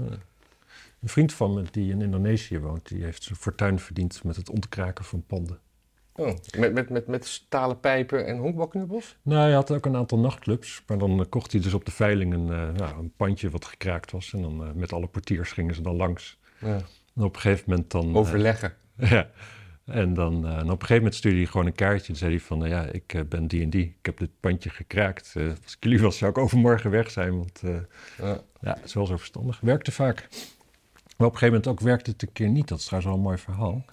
[1.04, 4.50] Een vriend van me die in Indonesië woont, die heeft zijn fortuin verdiend met het
[4.50, 5.58] ontkraken van panden.
[6.12, 6.26] Oh,
[6.58, 9.16] met, met, met, met stalen pijpen en honkbalknuppels?
[9.22, 11.90] Nou, hij had ook een aantal nachtclubs, maar dan eh, kocht hij dus op de
[11.90, 14.32] veiling een, eh, nou, een pandje wat gekraakt was.
[14.32, 16.38] En dan eh, met alle portiers gingen ze dan langs.
[16.60, 16.80] Ja.
[17.14, 18.08] En op een gegeven moment dan...
[18.08, 18.74] eh, Overleggen.
[18.96, 19.30] Ja.
[19.84, 22.12] En dan eh, en op een gegeven moment stuurde hij gewoon een kaartje.
[22.12, 23.84] En zei hij van, nou ja, ik eh, ben die en die.
[23.98, 25.32] Ik heb dit pandje gekraakt.
[25.36, 27.36] Eh, als ik jullie was, zou ik overmorgen weg zijn.
[27.36, 27.70] Want eh,
[28.18, 28.40] Ja.
[28.60, 29.60] ja, het is wel zo verstandig.
[29.60, 30.28] Werkte vaak.
[31.16, 32.68] Maar op een gegeven moment ook werkte het een keer niet.
[32.68, 33.84] Dat is trouwens wel een mooi verhaal.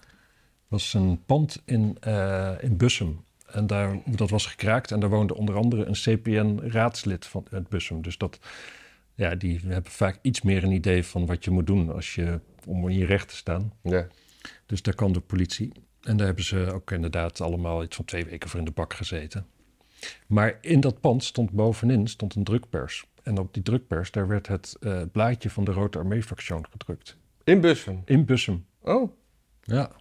[0.68, 3.24] was een pand in, eh, in Bussum.
[3.46, 4.92] En daar, dat was gekraakt.
[4.92, 8.02] En daar woonde onder andere een CPN-raadslid van het Bussum.
[8.02, 8.40] Dus dat,
[9.16, 12.40] ja, die hebben vaak iets meer een idee van wat je moet doen als je,
[12.66, 13.74] om in je recht te staan.
[13.84, 14.08] Ja.
[14.66, 15.72] Dus daar kwam de politie.
[16.02, 18.94] En daar hebben ze ook inderdaad allemaal iets van twee weken voor in de bak
[18.94, 19.46] gezeten.
[20.28, 23.06] Maar in dat pand stond bovenin stond een drukpers.
[23.24, 27.18] En op die drukpers, daar werd het eh, blaadje van de Rode Armee-fractie gedrukt.
[27.44, 28.02] In Bussum?
[28.06, 28.66] In Bussum.
[28.82, 29.12] Oh.
[29.64, 29.92] Ja.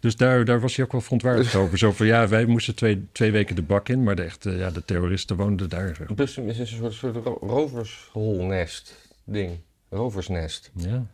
[0.00, 1.78] Dus daar, daar was hij ook wel verontwaardigd over.
[1.78, 4.70] Zo van, ja, wij moesten twee, twee weken de bak in, maar de, echte, ja,
[4.70, 5.98] de terroristen woonden daar.
[6.14, 9.58] Bussum is een soort, soort ro- roversholnest ding.
[9.88, 10.70] Roversnest.
[10.74, 11.06] Ja,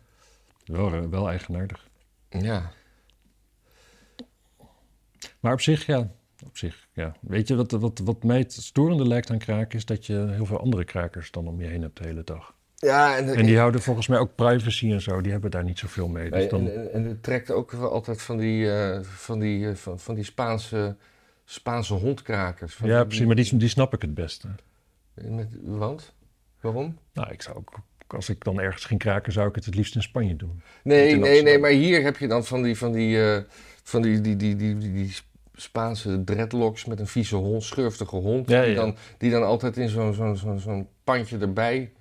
[0.65, 1.87] wel, eh, wel eigenaardig.
[2.29, 2.71] Ja.
[5.39, 6.11] Maar op zich, ja,
[6.45, 7.15] op zich, ja.
[7.21, 9.77] Weet je, wat, wat, wat mij het storende lijkt aan kraken...
[9.77, 12.53] is dat je heel veel andere krakers dan om je heen hebt de hele dag.
[12.75, 15.21] Ja, en, En die houden volgens mij ook privacy en zo.
[15.21, 16.29] Die hebben daar niet zoveel mee.
[16.29, 19.99] Dus dan, en, het trekt ook wel altijd van die, eh, van die, eh, van,
[19.99, 20.95] van die Spaanse,
[21.45, 22.73] Spaanse hondkrakers.
[22.73, 23.25] Van ja, die- precies.
[23.25, 24.47] Maar die, die snap ik het beste.
[25.13, 26.13] Met, want?
[26.61, 26.97] Waarom?
[27.13, 27.73] Nou, ik zou ook...
[28.07, 30.61] Als ik dan ergens ging kraken, zou ik het het liefst in Spanje doen.
[30.83, 33.41] Nee, nee, nee, maar hier heb je dan van die, van die, eh,
[33.83, 35.15] van die, die, die, die, die, die
[35.55, 38.49] Spaanse dreadlocks met een vieze hond, schurftige hond.
[38.49, 41.91] Ja, Die, dan, die dan altijd in zo'n zo'n zo'n zo'n pandje erbij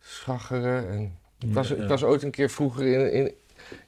[0.00, 0.88] schacheren.
[0.90, 3.32] En ik, was, ik was ooit een keer vroeger in, in,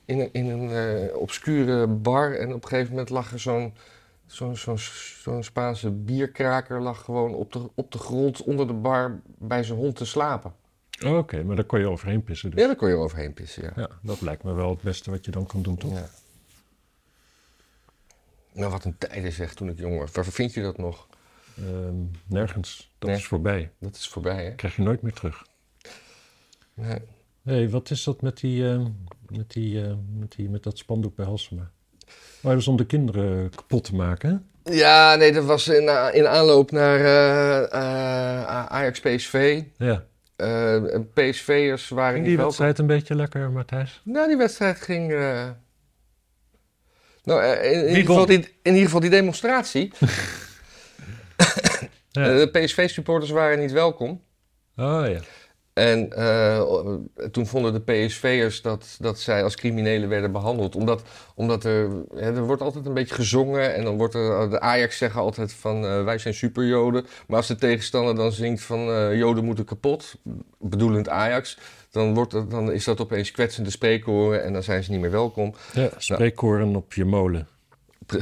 [0.05, 3.75] in, een- in een eh, obscure bar en op een gegeven moment lag er zo'n
[4.27, 4.79] zo'n zo'n
[5.23, 9.79] zo'n Spaanse bierkraker lag gewoon op de, op de grond onder de bar bij zijn
[9.79, 10.53] hond te slapen.
[11.05, 12.51] Oh, Oké, maar daar kon je overheen pissen.
[12.51, 12.61] Dus.
[12.61, 13.73] Ja, daar kon je overheen pissen, ja.
[13.77, 15.93] Ja, dat lijkt me wel het beste wat je dan kan doen, toch?
[15.93, 16.09] Ja.
[18.57, 20.11] Nou, wat een tijden zeg toen ik jong was.
[20.13, 21.07] Waar vind je dat nog?
[21.59, 21.95] Ehm,
[22.27, 22.93] nergens.
[22.99, 23.19] Dat Nee.
[23.19, 23.71] is voorbij.
[23.81, 24.51] Dat is voorbij, hè?
[24.55, 25.45] krijg je nooit meer terug.
[26.75, 26.99] Nee.
[27.43, 28.85] Hé, hey, wat is dat met, die, eh,
[29.29, 31.71] met, die, eh, met, die, met dat spandoek bij Halsema?
[32.41, 34.29] Maar dat is om de kinderen kapot te maken.
[34.63, 34.73] hè?
[34.75, 39.63] Ja, nee, dat was in, a- in aanloop naar eh, eh, Ajax PSV.
[39.77, 40.05] Ja.
[40.37, 40.83] Eh,
[41.15, 44.01] PSV'ers waren Ging niet die wedstrijd een beetje lekker, Matthijs?
[44.05, 45.13] Nou, die wedstrijd ging...
[47.27, 49.93] eh, Nou, eh, in, ieder geval die, in ieder geval die demonstratie.
[52.11, 52.31] Ja.
[52.31, 54.23] Eh, de PSV-supporters waren niet welkom.
[54.77, 55.21] Oh ja.
[55.77, 56.63] En eh,
[57.31, 60.77] toen vonden de PSV'ers dat, dat zij als criminelen werden behandeld.
[60.77, 61.03] Omdat,
[61.35, 63.75] omdat er, hè, er wordt altijd een beetje gezongen.
[63.75, 67.07] En dan wordt er, de Ajax zeggen altijd van eh, wij zijn superjoden.
[67.27, 70.15] Maar als de tegenstander dan zingt van eh, joden moeten kapot,
[70.59, 71.59] bedoelend Ajax.
[71.97, 75.11] Dan, wordt het, dan is dat opeens kwetsende spreekhoren en dan zijn ze niet meer
[75.11, 75.55] welkom.
[75.73, 77.49] ja spreekkoren op je molen.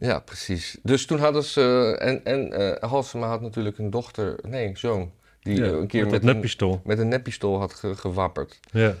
[0.00, 0.78] Ja, precies.
[0.82, 1.96] Dus toen hadden ze...
[2.00, 5.10] En, en eh Halsema had natuurlijk een dochter, nee, een zoon.
[5.42, 6.80] Die Ja, eh, een keer met een, neppistool.
[6.84, 8.60] met een neppistool had ge- gewapperd.
[8.72, 8.94] Ja.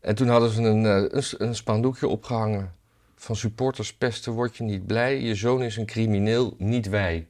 [0.00, 2.74] En toen hadden ze een, eh, een, een spandoekje opgehangen.
[3.16, 5.20] Van supporters pesten word je niet blij.
[5.20, 7.26] Je zoon is een crimineel, niet wij.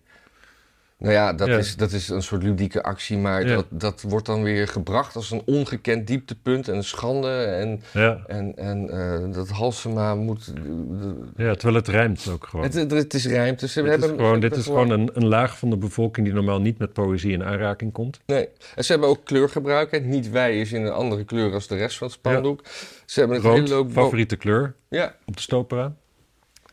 [0.99, 1.57] Nou ja, dat, Ja.
[1.59, 3.19] Is, dat is een soort ludieke actie.
[3.19, 3.55] Maar Ja.
[3.55, 7.29] dat, dat wordt dan weer gebracht als een ongekend dieptepunt en een schande.
[7.45, 8.23] En, Ja.
[8.27, 10.55] en, en eh, dat Halsema moet...
[10.55, 12.65] de- ja, terwijl het rijmt ook gewoon.
[12.65, 13.69] het, het, het is ruimte.
[13.69, 16.27] Ze Dit is hebben, gewoon, ze dit is gewoon een, een laag van de bevolking
[16.27, 18.21] die normaal niet met poëzie in aanraking komt.
[18.27, 18.49] Nee.
[18.75, 19.91] En ze hebben ook kleurgebruik.
[19.91, 19.99] hè.
[19.99, 22.61] Niet wij is in een andere kleur als de rest van het spandoek.
[23.07, 23.91] Ze hebben een hele loop...
[23.93, 25.93] favoriete kleur Ja, op de stopera.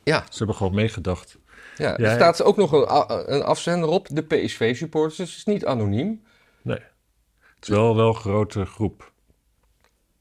[0.04, 0.24] ja.
[0.30, 1.38] Ze hebben gewoon meegedacht.
[1.78, 5.16] Ja, er staat ook nog een, afzender op, de PSV-supporters.
[5.18, 6.22] Dus het is niet anoniem.
[6.62, 6.78] Nee.
[7.56, 9.12] Het is wel wel een grote groep.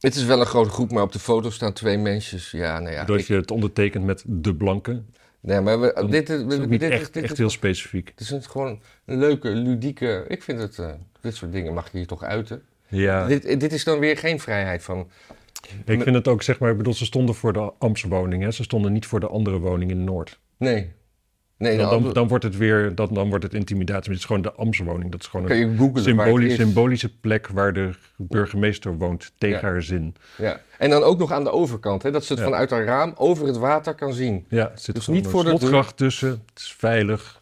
[0.00, 2.50] Het is wel een grote groep, maar op de foto staan twee mensjes.
[2.50, 2.98] Ja, nou ja.
[3.04, 5.02] Doordat ik- je het ondertekent met de blanke.
[5.40, 8.08] nee, maar we, Dan dit, is- dit, niet echt, dit echt is, heel specifiek.
[8.08, 10.24] het is een- gewoon een leuke, ludieke...
[10.28, 10.78] Ik vind het...
[10.78, 12.62] eh, dit soort dingen mag je hier toch uiten.
[12.88, 15.10] Ja, Dit, dit is dan weer geen vrijheid van...
[15.84, 18.42] ik vind het ook, zeg maar, ik bedoel, ze stonden voor de Amsterdamse woning.
[18.42, 18.50] Hè?
[18.50, 20.38] Ze stonden niet voor de andere woning in Noord.
[20.56, 20.92] Nee.
[21.62, 24.00] Nee, Dan, dan, dan, wordt het weer, dan, dan wordt het intimidatie.
[24.02, 25.12] Maar het is gewoon de Amsterdamse woning.
[25.12, 29.62] Dat is gewoon een googlen symbolisch, symbolische plek waar de burgemeester woont tegen Ja.
[29.62, 30.14] haar zin.
[30.36, 30.60] Ja.
[30.78, 32.48] En dan ook nog aan de overkant, hè, dat ze het Ja.
[32.48, 34.44] vanuit haar raam over het water kan zien.
[34.48, 36.28] Ja, het zit Dus niet een voor de slotgracht tussen.
[36.30, 37.40] Het is veilig.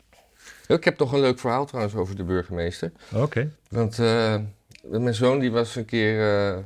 [0.67, 2.93] Ik heb nog een leuk verhaal trouwens over de burgemeester.
[3.15, 3.51] Oké.
[3.69, 4.35] Want eh,
[4.83, 6.59] mijn zoon die was een keer eh,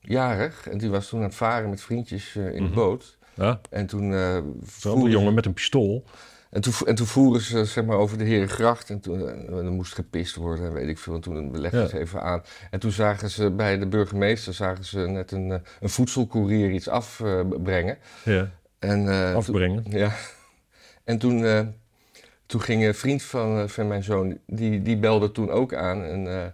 [0.00, 2.74] jarig en die was toen aan het varen met vriendjes eh, in de Mhm.
[2.74, 3.16] boot.
[3.34, 4.38] Ja, En toen, eh
[4.78, 6.04] zo'n jongen met een pistool.
[6.52, 9.72] En, toen, en toen voeren ze zeg maar, over de Herengracht en toen eh, er
[9.72, 11.14] moest gepist worden en weet ik veel.
[11.14, 11.86] En toen legden Ja.
[11.86, 12.42] ze even aan.
[12.70, 16.88] En toen zagen ze bij de burgemeester zagen ze net een, eh, een voedselcourier iets
[16.88, 17.98] afbrengen.
[18.24, 19.84] Ja, en, eh, toen- afbrengen.
[19.88, 20.12] ja.
[21.04, 21.72] En toen,
[22.46, 26.02] toen ging een vriend van, van mijn zoon, die, die belde toen ook aan.
[26.04, 26.46] En eh,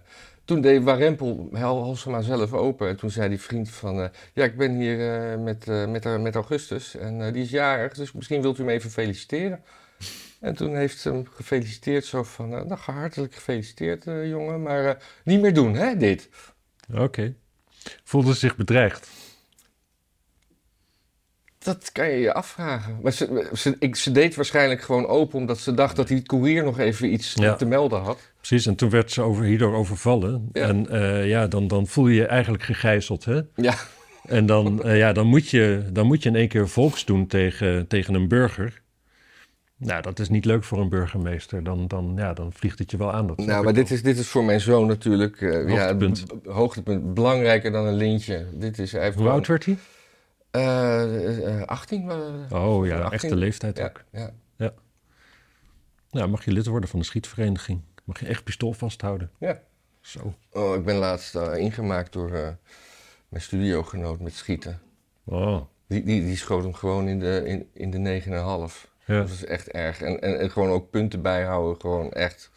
[0.45, 2.87] toen deed Warempel Hel Halsema zelf open.
[2.89, 6.35] En toen zei die vriend van, ja, ik ben hier eh, met, eh, met, met
[6.35, 9.61] Augustus en die is jarig, dus misschien wilt u hem even feliciteren.
[10.39, 14.85] En toen heeft ze hem gefeliciteerd, zo van, eh, nou, hartelijk gefeliciteerd eh, jongen, maar
[14.85, 16.29] eh, niet meer doen, hè, dit.
[16.93, 17.33] Oké.
[18.03, 19.07] Voelde zich bedreigd.
[21.59, 22.99] dat kan je je afvragen.
[23.01, 26.63] Maar ze, ze, ik, ze deed waarschijnlijk gewoon open omdat ze dacht dat die courier
[26.63, 27.55] nog even iets Ja.
[27.55, 28.31] te melden had.
[28.37, 30.49] Precies, en toen werd ze over, hierdoor overvallen.
[30.53, 30.67] Ja.
[30.67, 30.87] En
[31.27, 33.41] ja, dan, dan voel je je eigenlijk gegijzeld, hè?
[33.55, 33.75] Ja,
[34.25, 37.87] En dan, ja, dan, moet je, dan moet je in één keer volks doen tegen,
[37.87, 38.81] tegen een burger.
[39.79, 41.63] Nou, dat is niet leuk voor een burgemeester.
[41.63, 43.27] Dan, dan, ja, dan vliegt het je wel aan.
[43.27, 43.73] Dat nou, maar wel.
[43.73, 46.23] dit is, dit is voor mijn zoon natuurlijk eh, Hoogtepunt.
[46.43, 47.13] Ja, hoogtepunt.
[47.13, 48.45] Belangrijker dan een lintje.
[48.53, 49.77] Dit is, Hoe oud werd hij?
[50.51, 52.09] Eh, eh, 18?
[52.09, 53.11] eh, Oh ja, 18.
[53.11, 54.03] echte leeftijd ja, ook.
[54.11, 54.31] ja.
[56.11, 57.81] Nou, mag je lid worden van de schietvereniging.
[58.03, 59.31] Mag je echt pistool vasthouden.
[59.39, 59.61] Ja.
[60.01, 60.33] Zo.
[60.51, 62.29] Oh, ik ben laatst ingemaakt door
[63.29, 64.79] mijn studiogenoot met schieten.
[65.23, 68.89] Oh, Die, die, die schoot hem gewoon in de, in, in de 9,5.
[69.09, 69.19] Ja.
[69.19, 70.01] Dat was echt erg.
[70.01, 71.81] En, en, en gewoon ook punten bijhouden.
[71.81, 72.51] Gewoon echt.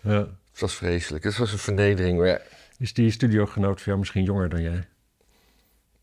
[0.00, 0.26] ja.
[0.50, 1.24] Het was vreselijk.
[1.24, 2.18] Het was een vernedering.
[2.18, 2.40] Maar ja,
[2.78, 4.86] Is die studiogenoot van jou misschien jonger dan jij?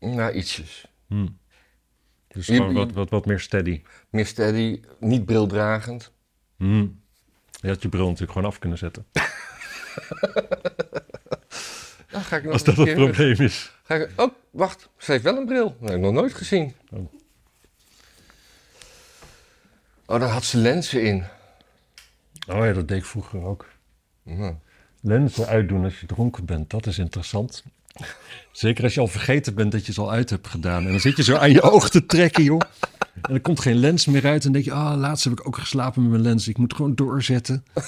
[0.00, 0.86] nou, ietsjes.
[1.08, 1.26] Hm.
[2.28, 3.82] Dus Je- gewoon wat, wat, wat meer steady.
[4.10, 6.12] Meer steady, niet brildragend.
[6.56, 6.86] Hm.
[7.60, 9.06] Je had je bril natuurlijk gewoon af kunnen zetten.
[12.10, 13.72] Dan ga ik nog Als dat het probleem is.
[13.82, 14.88] Ga ik, oh, wacht.
[14.98, 15.76] Ze heeft wel een bril.
[15.80, 16.74] Dat heb ik nog nooit gezien.
[16.90, 17.12] Oh.
[20.12, 21.24] Oh, daar had ze lenzen in.
[22.48, 23.68] Oh ja, dat deed ik vroeger ook.
[25.00, 27.64] Lenzen uitdoen als je dronken bent, dat is interessant.
[28.52, 30.84] Zeker als je al vergeten bent dat je ze al uit hebt gedaan.
[30.84, 32.60] En dan zit je zo aan je oog te trekken, joh.
[33.22, 34.44] En er komt geen lens meer uit.
[34.44, 36.48] En dan denk je, ah, laatst heb ik ook geslapen met mijn lens.
[36.48, 37.64] Ik moet gewoon doorzetten.
[37.74, 37.82] En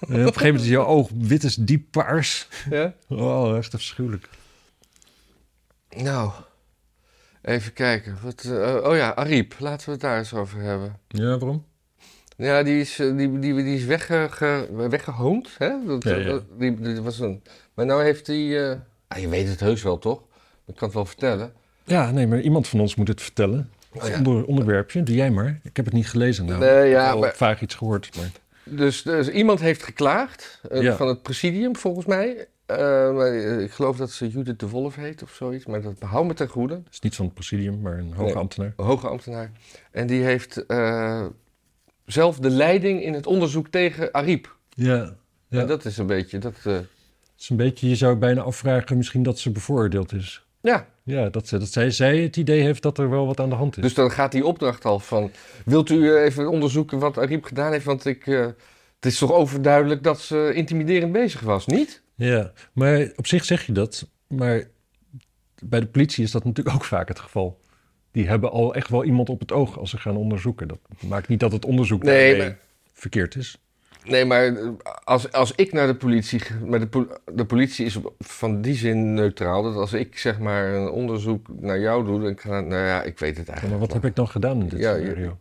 [0.00, 2.48] op een gegeven moment is je oog wit is diep paars.
[2.70, 2.94] Ja?
[3.08, 4.28] Oh, echt afschuwelijk.
[5.96, 6.32] Nou,
[7.48, 8.18] even kijken.
[8.22, 9.54] Wat, eh, oh ja, Ariep.
[9.58, 10.96] Laten we het daar eens over hebben.
[11.08, 11.64] Ja, waarom?
[12.36, 15.48] Ja, die is, eh, die, die, die is wegge, ge- weggehoond.
[15.58, 15.72] Hè?
[15.86, 16.24] Dat, Ja, ja.
[16.24, 17.42] dat- die, die was een,
[17.74, 18.70] maar nou heeft hij...
[18.70, 18.76] eh,
[19.08, 20.22] ah, je weet het heus wel, toch?
[20.66, 21.52] Ik kan het wel vertellen.
[21.84, 23.70] Ja, nee, maar iemand van ons moet het vertellen.
[23.92, 24.16] Oh ja.
[24.16, 25.60] Onder, onderwerpje, doe jij maar.
[25.62, 26.58] Ik heb het niet gelezen nou.
[26.60, 28.16] Nee, ik ja, heb al maar- vaag iets gehoord.
[28.16, 28.30] Maar...
[28.64, 32.46] Dus, dus iemand heeft geklaagd eh, van het presidium, volgens mij.
[32.68, 32.76] Eh,
[33.14, 35.66] maar, eh, ik geloof dat ze Judith de Wolf heet of zoiets.
[35.66, 36.74] Maar dat behoud me ten goede.
[36.74, 38.34] Het is niet van het presidium, maar een hoge Nee.
[38.34, 38.72] ambtenaar.
[38.76, 39.50] Een hoge ambtenaar.
[39.90, 41.26] En die heeft eh,
[42.04, 44.56] zelf de leiding in het onderzoek tegen Ariep.
[44.68, 45.14] Ja,
[45.48, 45.60] ja.
[45.60, 46.38] En dat is een beetje...
[46.38, 46.54] Dat,
[47.38, 50.44] is een beetje, je zou bijna afvragen misschien dat ze bevoordeeld is.
[50.60, 53.48] ja, Ja, dat, ze, dat zij, zij het idee heeft dat er wel wat aan
[53.48, 53.82] de hand is.
[53.82, 55.30] dus dan gaat die opdracht al van...
[55.64, 57.84] Wilt u even onderzoeken wat Ariep gedaan heeft?
[57.84, 62.02] Want ik, het is toch overduidelijk dat ze intimiderend bezig was, niet?
[62.18, 64.08] Ja, maar op zich zeg je dat.
[64.26, 64.62] Maar
[65.62, 67.60] bij de politie is dat natuurlijk ook vaak het geval.
[68.10, 70.68] Die hebben al echt wel iemand op het oog als ze gaan onderzoeken.
[70.68, 72.58] Dat maakt niet dat het onderzoek Nee, maar-
[72.92, 73.58] verkeerd is.
[74.04, 74.56] Nee, maar
[75.04, 76.40] als, als ik naar de politie...
[76.66, 79.62] Maar de, de politie is van die zin neutraal.
[79.62, 82.20] Dat als ik zeg maar een onderzoek naar jou doe...
[82.22, 83.80] Dan kan, nou ja, ik weet het Ja, eigenlijk.
[83.80, 85.38] maar wat heb ik dan gedaan in dit Ja, scenario?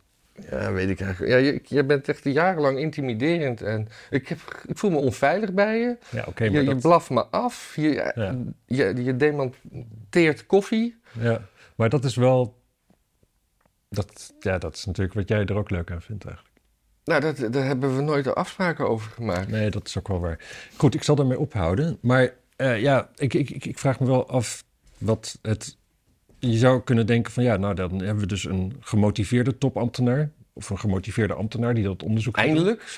[0.49, 1.31] Ja, weet ik eigenlijk.
[1.31, 3.61] Ja, je, je bent echt jarenlang intimiderend.
[3.61, 5.97] En ik, heb, ik voel me onveilig bij je.
[6.09, 6.81] Ja, oké, je, maar je dat...
[6.81, 7.75] blaft me af.
[7.75, 8.37] Je, Ja.
[8.65, 10.99] je, je demonteert koffie.
[11.19, 11.41] Ja,
[11.75, 12.55] maar dat is wel...
[13.89, 16.55] Dat, ja, dat is natuurlijk wat jij er ook leuk aan vindt eigenlijk.
[17.03, 19.47] Nou, dat, daar hebben we nooit afspraken over gemaakt.
[19.47, 20.39] Nee, dat is ook wel waar.
[20.77, 21.97] Goed, ik zal daarmee ophouden.
[22.01, 24.63] Maar eh, ja, ik, ik, ik vraag me wel af
[24.97, 25.77] wat het...
[26.39, 30.31] Je zou kunnen denken van ja, nou dan hebben we dus een gemotiveerde topambtenaar...
[30.53, 32.37] of een gemotiveerde ambtenaar die dat onderzoek.
[32.37, 32.97] Eindelijk?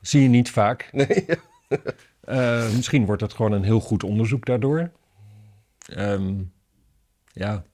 [0.00, 0.88] Zie je niet vaak.
[0.92, 1.26] Nee.
[2.20, 4.90] Eh, misschien wordt het gewoon een heel goed onderzoek daardoor.
[5.86, 6.42] Ehm,
[7.32, 7.64] ja.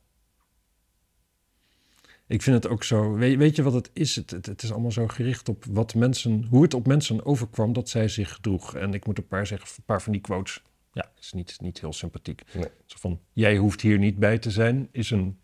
[2.26, 3.14] Ik vind het ook zo.
[3.14, 4.16] Weet, weet je wat het is?
[4.16, 7.72] Het, het, het is allemaal zo gericht op wat mensen, hoe het op mensen overkwam
[7.72, 8.74] dat zij zich gedroeg.
[8.76, 10.62] En ik moet een paar zeggen, een paar van die quotes.
[10.92, 12.42] Ja, is niet, niet heel sympathiek.
[12.52, 12.64] Nee.
[12.86, 15.38] Zo van: jij hoeft hier niet bij te zijn, is een.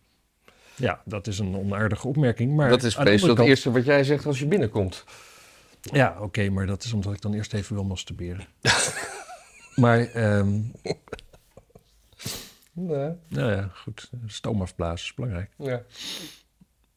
[0.76, 2.54] Ja, dat is een onaardige opmerking.
[2.56, 5.04] Maar dat is andere het kant- eerste wat jij zegt als je binnenkomt.
[5.80, 8.46] ja, oké, maar dat is omdat ik dan eerst even wil masturberen.
[9.74, 10.60] maar, ehm,
[12.72, 13.12] Nee.
[13.28, 14.10] nou ja, goed.
[14.26, 15.50] Stoom afblazen is belangrijk.
[15.56, 15.82] Ja.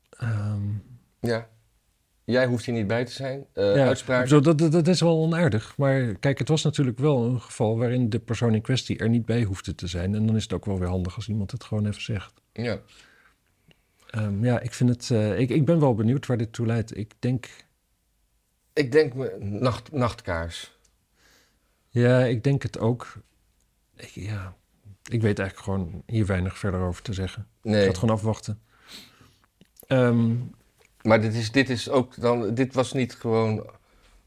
[0.10, 0.68] Ehm,
[1.20, 1.50] ja.
[2.30, 3.46] Jij hoeft hier niet bij te zijn.
[3.54, 4.28] Eh ja, Uitspraak.
[4.28, 5.78] Zo, dat, dat, dat is wel onaardig.
[5.78, 9.26] Maar kijk, het was natuurlijk wel een geval waarin de persoon in kwestie er niet
[9.26, 10.16] bij hoefde te zijn.
[10.16, 12.34] En dan is het ook wel weer handig als iemand het gewoon even zegt.
[12.54, 12.80] Ja.
[14.10, 15.10] Ehm, ja, ik vind het.
[15.12, 16.98] eh, ik, ik ben wel benieuwd waar dit toe leidt.
[16.98, 17.50] Ik denk.
[18.74, 20.78] Ik denk me nacht, nachtkaars.
[21.90, 23.14] Ja, ik denk het ook.
[23.96, 24.56] Ik, ja,
[25.12, 27.48] ik weet eigenlijk gewoon hier weinig verder over te zeggen.
[27.64, 27.82] Ik Nee.
[27.82, 28.62] ga het gewoon afwachten.
[29.88, 30.32] Ehm,
[31.02, 32.54] Maar dit, is, dit is ook dan.
[32.54, 33.70] Dit was niet gewoon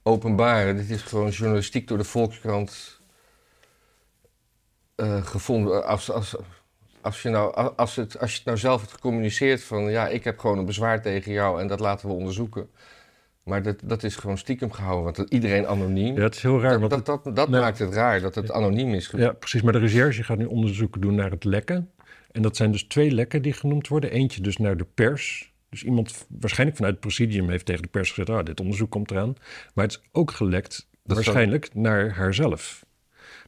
[0.03, 0.77] openbaar.
[0.77, 3.01] Dit is gewoon journalistiek door de Volkskrant
[4.95, 5.87] eh, gevonden.
[5.87, 6.37] Als, als,
[7.01, 10.25] als je, nou, als, het, als je het nou zelf hebt gecommuniceerd van ja, ik
[10.25, 12.71] heb gewoon een bezwaar tegen jou en dat laten we onderzoeken.
[13.43, 16.17] Maar dat, dat is gewoon stiekem gehouden, want iedereen anoniem.
[16.17, 16.81] Ja, het is heel raar.
[16.81, 17.61] dat Want dat, dat, dat Nee.
[17.61, 19.13] maakt het raar, dat het anoniem is.
[19.17, 19.63] Ja, precies.
[19.63, 21.91] Maar de recherche gaat nu onderzoeken doen naar het lekken.
[22.33, 24.11] En dat zijn dus twee lekken die genoemd worden.
[24.11, 25.52] Eentje dus naar de pers.
[25.73, 28.29] Dus iemand waarschijnlijk vanuit het presidium heeft tegen de pers gezegd...
[28.31, 29.35] ah, dit onderzoek komt eraan.
[29.75, 32.85] Maar het is ook gelekt Dat waarschijnlijk naar haarzelf.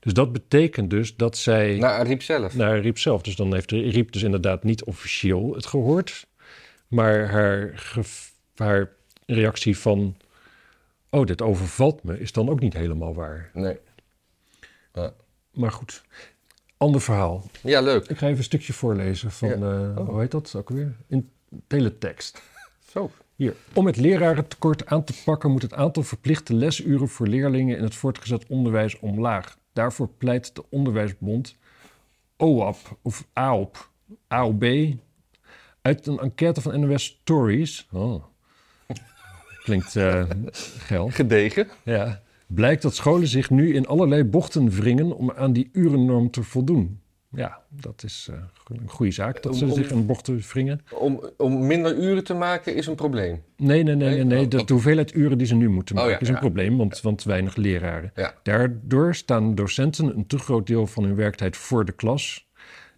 [0.01, 1.77] Dus dat betekent dus dat zij...
[1.79, 2.55] Nou, Riep zelf.
[2.55, 3.23] naar Riep zelf.
[3.23, 6.27] Dus dan heeft Riep dus inderdaad niet officieel het gehoord.
[6.89, 8.91] Maar haar,
[9.27, 10.17] reactie van...
[11.11, 13.51] oh, dit overvalt me, is dan ook niet helemaal waar.
[13.55, 13.79] Nee.
[15.53, 16.03] Maar goed,
[16.77, 17.51] ander verhaal.
[17.63, 18.03] Ja, leuk.
[18.09, 19.55] Ik ga even een stukje voorlezen van, Ja.
[19.55, 20.09] eh, Oh.
[20.09, 20.97] hoe heet dat ook weer?
[21.09, 21.31] In
[21.67, 22.43] teletext.
[22.93, 23.11] Zo.
[23.37, 23.55] Hier.
[23.73, 27.95] Om het lerarentekort aan te pakken moet het aantal verplichte lesuren voor leerlingen in het
[27.95, 29.59] voortgezet onderwijs omlaag.
[29.73, 31.57] Daarvoor pleit de Onderwijsbond
[32.37, 33.91] OAP of AOP,
[34.29, 34.65] AOB
[35.83, 37.89] uit een enquête van NOS Stories.
[37.93, 38.25] Oh.
[39.65, 39.97] Klinkt
[40.79, 41.09] geil.
[41.09, 41.69] Gedegen.
[41.83, 42.23] Ja.
[42.47, 47.01] Blijkt dat scholen zich nu in allerlei bochten wringen om aan die urennorm te voldoen.
[47.35, 48.37] Ja, dat is eh,
[48.69, 50.81] een goede zaak dat ze Om- om- zich in bochten wringen.
[50.93, 53.43] Om, om minder uren te maken is een probleem.
[53.57, 54.15] Nee, nee, nee, nee.
[54.17, 54.25] Nee?
[54.25, 54.45] nee.
[54.45, 54.67] Oh, De, oh.
[54.67, 56.41] de hoeveelheid uren die ze nu moeten Oh, maken ja, is een ja.
[56.41, 58.13] probleem, want, want weinig leraren.
[58.43, 62.49] Daardoor staan docenten een te groot deel van hun werktijd voor de klas.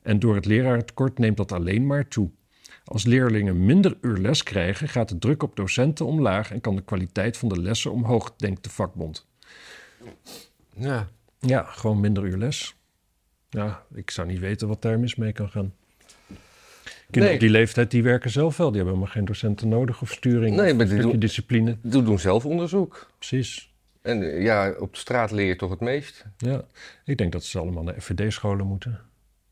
[0.02, 2.30] En door het lerarentekort neemt dat alleen maar toe.
[2.84, 6.82] Als leerlingen minder uur les krijgen, gaat de druk op docenten omlaag en kan de
[6.82, 9.26] kwaliteit van de lessen omhoog, denkt de vakbond.
[10.76, 11.08] Ja.
[11.40, 12.75] Ja, gewoon minder uur les.
[13.56, 15.74] Ja, ik zou niet weten wat daar mis mee kan gaan.
[17.10, 17.34] Kinderen Nee.
[17.34, 18.66] op die leeftijd, die werken zelf wel.
[18.66, 21.18] Die hebben helemaal geen docenten nodig of sturing Nee, of maar een die stukje doen-
[21.20, 21.76] discipline.
[21.82, 23.10] Doe doen zelf onderzoek.
[23.18, 23.74] Precies.
[24.02, 26.24] En eh, ja, op de straat leer je toch het meest.
[26.36, 26.64] Ja,
[27.04, 29.00] ik denk dat ze allemaal naar FVD-scholen moeten.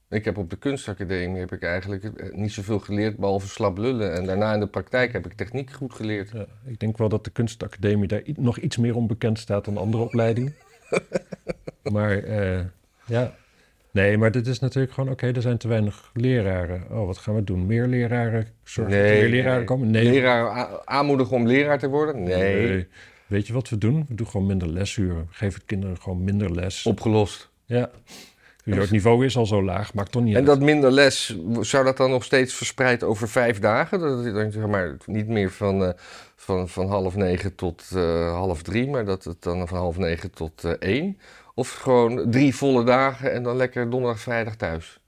[0.09, 4.15] Ik heb op de kunstacademie heb ik eigenlijk eh, niet zoveel geleerd, behalve slap lullen.
[4.15, 6.31] En daarna in de praktijk heb ik techniek goed geleerd.
[6.31, 10.03] Ja, ik denk wel dat de kunstacademie daar nog iets meer onbekend staat dan andere
[10.03, 10.55] opleidingen.
[11.93, 12.61] maar eh,
[13.07, 13.35] ja,
[13.95, 16.83] nee, maar dit is natuurlijk gewoon, oké, er zijn te weinig leraren.
[16.91, 17.67] Oh, wat gaan we doen?
[17.67, 18.47] Meer leraren?
[18.65, 19.91] Zorgen dat er meer leraren komen?
[19.91, 20.05] Nee.
[20.11, 22.23] Leraar a- aanmoedigen om leraar te worden?
[22.23, 22.67] Nee.
[22.69, 22.87] Nee.
[23.27, 24.05] Weet je wat we doen?
[24.09, 25.17] We doen gewoon minder lesuren.
[25.29, 26.87] We geven de kinderen gewoon minder les.
[26.87, 27.51] Opgelost.
[27.65, 27.91] Ja.
[28.65, 30.47] Het niveau is al zo laag, maakt toch niet En uit.
[30.47, 33.99] dat minder les, zou dat dan nog steeds verspreid over vijf dagen?
[34.01, 35.93] Dat het dan zeg maar niet meer van, eh,
[36.37, 40.31] van, van half negen tot eh, half drie, maar dat het dan van half negen
[40.31, 41.19] tot eh, één?
[41.55, 45.01] Of gewoon drie volle dagen en dan lekker donderdag, vrijdag thuis?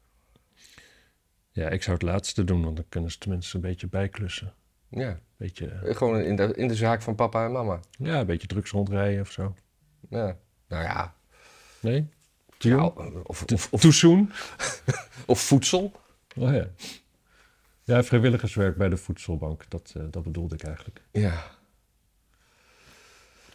[1.51, 4.55] Ja, ik zou het laatste doen, want dan kunnen ze tenminste een beetje bijklussen.
[4.89, 7.81] Ja, Beetje, eh, gewoon in de, in de zaak van papa en mama.
[7.91, 9.55] ja, een beetje drugs rondrijden of zo.
[10.11, 10.37] Ja.
[10.69, 11.15] Nou ja,
[11.81, 12.09] Nee?
[12.59, 12.97] Ja, jong?
[13.25, 14.33] of, of, of, Too soon?
[15.27, 15.93] of voedsel.
[16.37, 16.67] Oh ja.
[17.83, 19.71] Ja, vrijwilligerswerk bij de voedselbank.
[19.71, 21.03] Dat, eh, dat bedoelde ik eigenlijk.
[21.11, 21.45] Ja.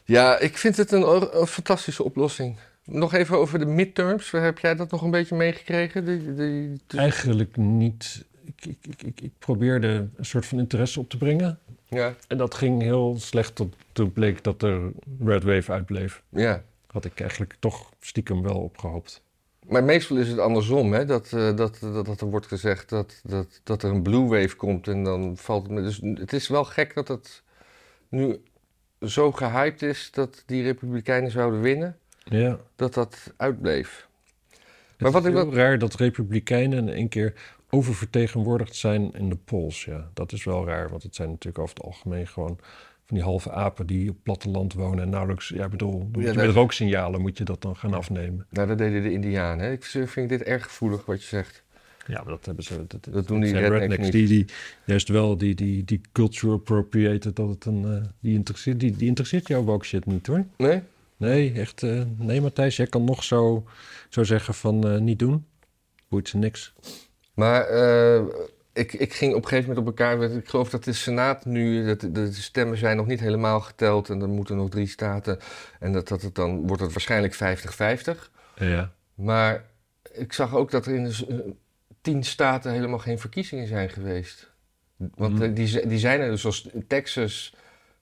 [0.03, 2.57] Ja, ik vind het een fantastische oplossing.
[2.85, 4.31] Nog even over de midterms.
[4.31, 6.79] Heb jij dat nog een beetje meegekregen?
[6.87, 8.25] Eigenlijk niet.
[8.45, 11.59] Ik, ik, ik, ik, probeerde een soort van interesse op te brengen.
[11.87, 16.23] Ja, En dat ging heel slecht tot toen bleek dat er Red Wave uitbleef.
[16.29, 16.63] ja.
[16.87, 19.21] Had ik eigenlijk toch stiekem wel opgehoopt.
[19.67, 21.05] Maar meestal is het andersom, hè?
[21.05, 24.55] Dat, eh, dat, dat, dat er wordt gezegd dat, dat, dat er een blue wave
[24.55, 25.83] komt en dan valt het...
[25.83, 27.43] Dus het is wel gek dat het
[28.09, 28.41] nu
[29.01, 32.59] zo gehyped is dat die republikeinen zouden winnen, Ja.
[32.75, 34.07] dat dat uitbleef.
[34.49, 34.59] Maar
[34.97, 37.33] Maar wat wat ik is wel- raar dat republikeinen in één keer
[37.69, 39.85] oververtegenwoordigd zijn in de polls.
[39.85, 42.57] Ja, dat is wel raar, want het zijn natuurlijk over het algemeen gewoon
[43.05, 46.35] van die halve apen die op platteland wonen en nauwelijks, ja, bedoel, moet Ja, je
[46.35, 48.45] dat- met rooksignalen moet je dat dan gaan afnemen.
[48.49, 49.65] Nou, dat deden de Indianen.
[49.65, 49.71] Hè?
[49.71, 51.63] Ik vind dit erg gevoelig wat je zegt.
[52.07, 52.87] Ja, maar dat hebben ze.
[52.87, 54.45] Dat, Dat doen die rednecks die, die
[54.85, 57.85] juist wel die, die, die culture appropriaten dat het een.
[57.85, 60.45] eh, die, interesseert, die, die interesseert jou woke shit niet hoor.
[60.57, 60.81] Nee?
[61.21, 61.83] Nee, echt.
[61.83, 63.65] eh, nee, Matthijs, jij kan nog zo,
[64.09, 65.45] zo zeggen van eh, niet doen.
[66.09, 66.73] Boeit ze niks.
[67.33, 68.21] Maar eh,
[68.73, 70.31] ik, ik ging op een gegeven moment op elkaar...
[70.31, 71.85] Ik geloof dat de Senaat nu...
[71.85, 74.09] Dat de, stemmen zijn nog niet helemaal geteld...
[74.09, 75.39] en er moeten nog drie staten...
[75.79, 78.29] en dat, dat het dan wordt het waarschijnlijk 50-50.
[78.55, 78.91] Ja.
[79.13, 79.65] Maar
[80.11, 81.53] ik zag ook dat er in de
[82.01, 84.51] tien staten helemaal geen verkiezingen zijn geweest.
[85.15, 87.53] Want eh, die, die zijn er dus zoals Texas.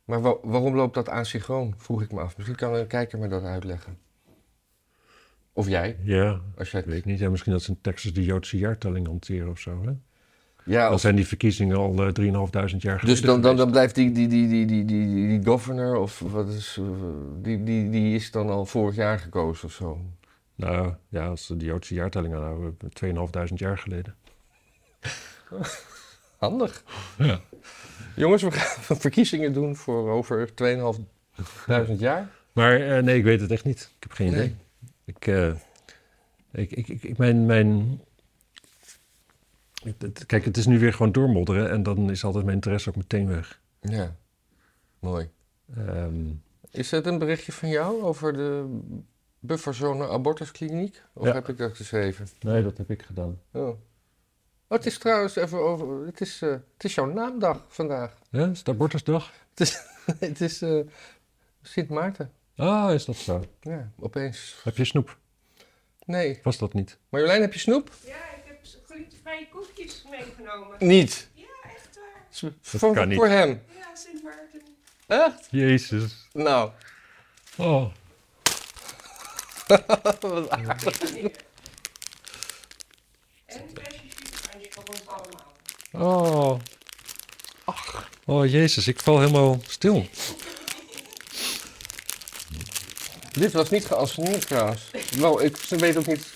[0.09, 1.73] Maar wa- waarom loopt dat asynchroon?
[1.77, 2.37] Vroeg ik me af.
[2.37, 3.97] Misschien kan een kijker me dat uitleggen.
[5.53, 7.19] Of jij, Ja, als jij weet ik niet.
[7.19, 9.81] Ja, misschien dat ze in Texas de Joodse jaartelling hanteren of zo.
[9.85, 9.91] Hè?
[10.65, 13.05] Ja, Dan of- zijn die verkiezingen al eh 3.500 jaar geleden.
[13.05, 16.19] dus dan, dan, dan blijft die, die, die, die, die, die, die, die governor of
[16.19, 16.85] wat is, eh,
[17.41, 20.01] die, die, die is dan al vorig jaar gekozen of zo.
[20.55, 22.77] Nou ja, als ze de Joodse jaartelling aanhouden,
[23.49, 24.15] 2.500 jaar geleden.
[26.39, 26.83] Handig.
[27.17, 27.41] Ja.
[28.15, 32.29] Jongens, we gaan verkiezingen doen voor over 2.500 jaar.
[32.53, 33.91] Maar eh, nee, ik weet het echt niet.
[33.95, 34.55] Ik heb geen idee.
[35.05, 35.47] Ik, eh,
[36.51, 38.01] ik, ik, ik, ik- mijn,
[40.25, 43.27] Kijk, het is nu weer gewoon doormodderen en dan is altijd mijn interesse ook meteen
[43.27, 43.59] weg.
[43.81, 44.15] Ja,
[44.99, 45.29] mooi.
[45.77, 46.13] Ehm,
[46.71, 48.79] Is het een berichtje van jou over de
[49.39, 51.01] bufferzone abortuskliniek?
[51.13, 51.33] Of Ja.
[51.33, 52.27] heb ik dat geschreven?
[52.41, 53.39] nee, dat heb ik gedaan.
[53.51, 53.77] Oh.
[54.69, 56.05] Oh, het is trouwens even over.
[56.05, 58.17] Het is, eh, het is jouw naamdag vandaag.
[58.29, 59.31] Ja, is het abortusdag?
[59.49, 59.81] Het is,
[60.29, 60.79] het is eh,
[61.61, 62.31] Sint Maarten.
[62.55, 63.43] Ah, is dat zo?
[63.61, 64.59] Ja, opeens.
[64.63, 65.17] Heb je snoep?
[66.05, 66.39] Nee.
[66.43, 66.97] Was dat niet?
[67.09, 67.91] Marjolein, heb je snoep?
[68.05, 70.77] Ja, ik heb glutenvrije koekjes meegenomen.
[70.79, 71.29] Niet.
[71.33, 71.99] Ja, echt
[72.79, 72.93] waar.
[72.93, 73.17] Kan niet.
[73.17, 73.61] voor hem.
[73.77, 74.61] Ja, Sint Maarten.
[75.07, 75.47] Echt?
[75.51, 76.27] Jezus.
[76.33, 76.71] Nou.
[77.57, 77.91] Oh.
[80.19, 81.01] Wat aardig.
[83.45, 85.53] En flesje champagne voor ons allemaal.
[85.91, 86.59] Oh.
[87.63, 88.09] Ach.
[88.25, 90.05] Oh, Jezus, ik val helemaal stil.
[93.31, 94.91] Dit was niet geanceneerd trouwens.
[95.17, 96.27] Nou, ik weet ook niet.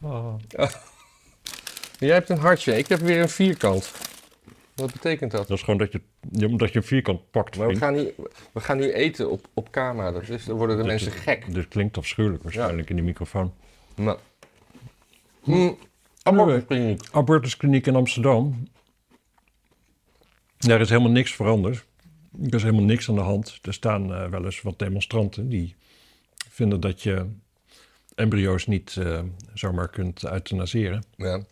[0.00, 0.34] Oh.
[1.98, 3.90] Jij hebt een hartje, ik heb weer een vierkant.
[4.74, 5.48] Wat betekent dat?
[5.48, 6.00] Dat is gewoon dat je,
[6.46, 7.56] omdat je een vierkant pakt.
[7.56, 8.14] Maar we gaan nu,
[8.52, 11.54] we gaan nu eten op, op camera, dat is, dan worden de Dit- mensen gek.
[11.54, 13.54] Dit klinkt afschuwelijk waarschijnlijk in die microfoon.
[13.94, 14.18] Nou.
[15.42, 15.72] Hm.
[16.26, 17.00] Abortuskliniek.
[17.12, 18.68] Abortuskliniek in Amsterdam.
[20.58, 21.86] Daar is helemaal niks veranderd.
[22.46, 23.58] Er is helemaal niks aan de hand.
[23.62, 25.76] Er staan eh, wel eens wat demonstranten die
[26.50, 27.26] vinden dat je
[28.14, 29.22] embryo's niet eh,
[29.54, 31.04] zomaar kunt euthanaseren.
[31.16, 31.42] Ja.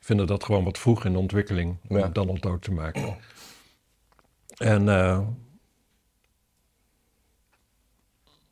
[0.00, 2.02] Vinden dat gewoon wat vroeg in de ontwikkeling om Ja.
[2.04, 3.16] het dan al dood te maken.
[4.56, 5.20] En eh,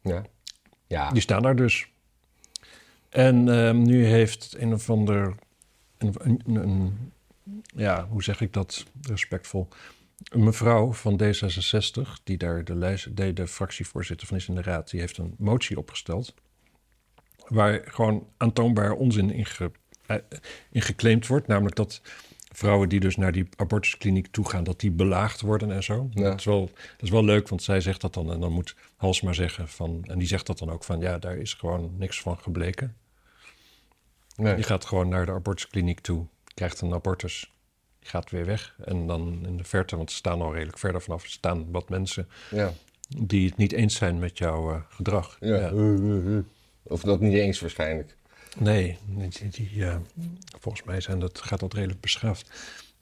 [0.03, 0.25] Ja.
[0.87, 1.11] Ja.
[1.11, 1.87] Die staan daar dus.
[3.09, 5.35] En ehm, nu heeft een of ander.
[5.99, 7.13] Een,
[7.77, 9.69] ja, hoe zeg ik dat respectvol?
[10.25, 14.63] Een mevrouw van D66, die daar de, lijst, de, de fractievoorzitter van is in de
[14.63, 16.35] raad, die heeft een motie opgesteld.
[17.49, 19.71] Waar gewoon aantoonbaar onzin in, ge,
[20.07, 20.17] eh,
[20.71, 21.47] in geclaimd wordt.
[21.47, 22.01] Namelijk dat
[22.57, 26.09] vrouwen die dus naar die abortuskliniek toe gaan, dat die belaagd worden en zo.
[26.13, 26.23] Ja.
[26.23, 28.33] Dat, is wel, dat is wel leuk, want zij zegt dat dan.
[28.33, 30.05] En dan moet Halsma zeggen van.
[30.05, 32.97] En die zegt dat dan ook van ja, daar is gewoon niks van gebleken.
[34.37, 34.57] Nee.
[34.57, 37.53] Je gaat gewoon naar de abortuskliniek toe, krijgt een abortus,
[38.01, 38.77] gaat weer weg.
[38.85, 41.89] En dan in de verte, want ze staan al redelijk verder vanaf, er staan wat
[41.89, 42.73] mensen Ja.
[43.09, 45.37] die het niet eens zijn met jouw eh, gedrag.
[45.41, 45.73] Ja.
[46.83, 48.17] Of dat niet eens waarschijnlijk.
[48.59, 49.85] Nee, die, die,
[50.61, 52.51] volgens mij zijn dat, gaat dat redelijk beschaafd.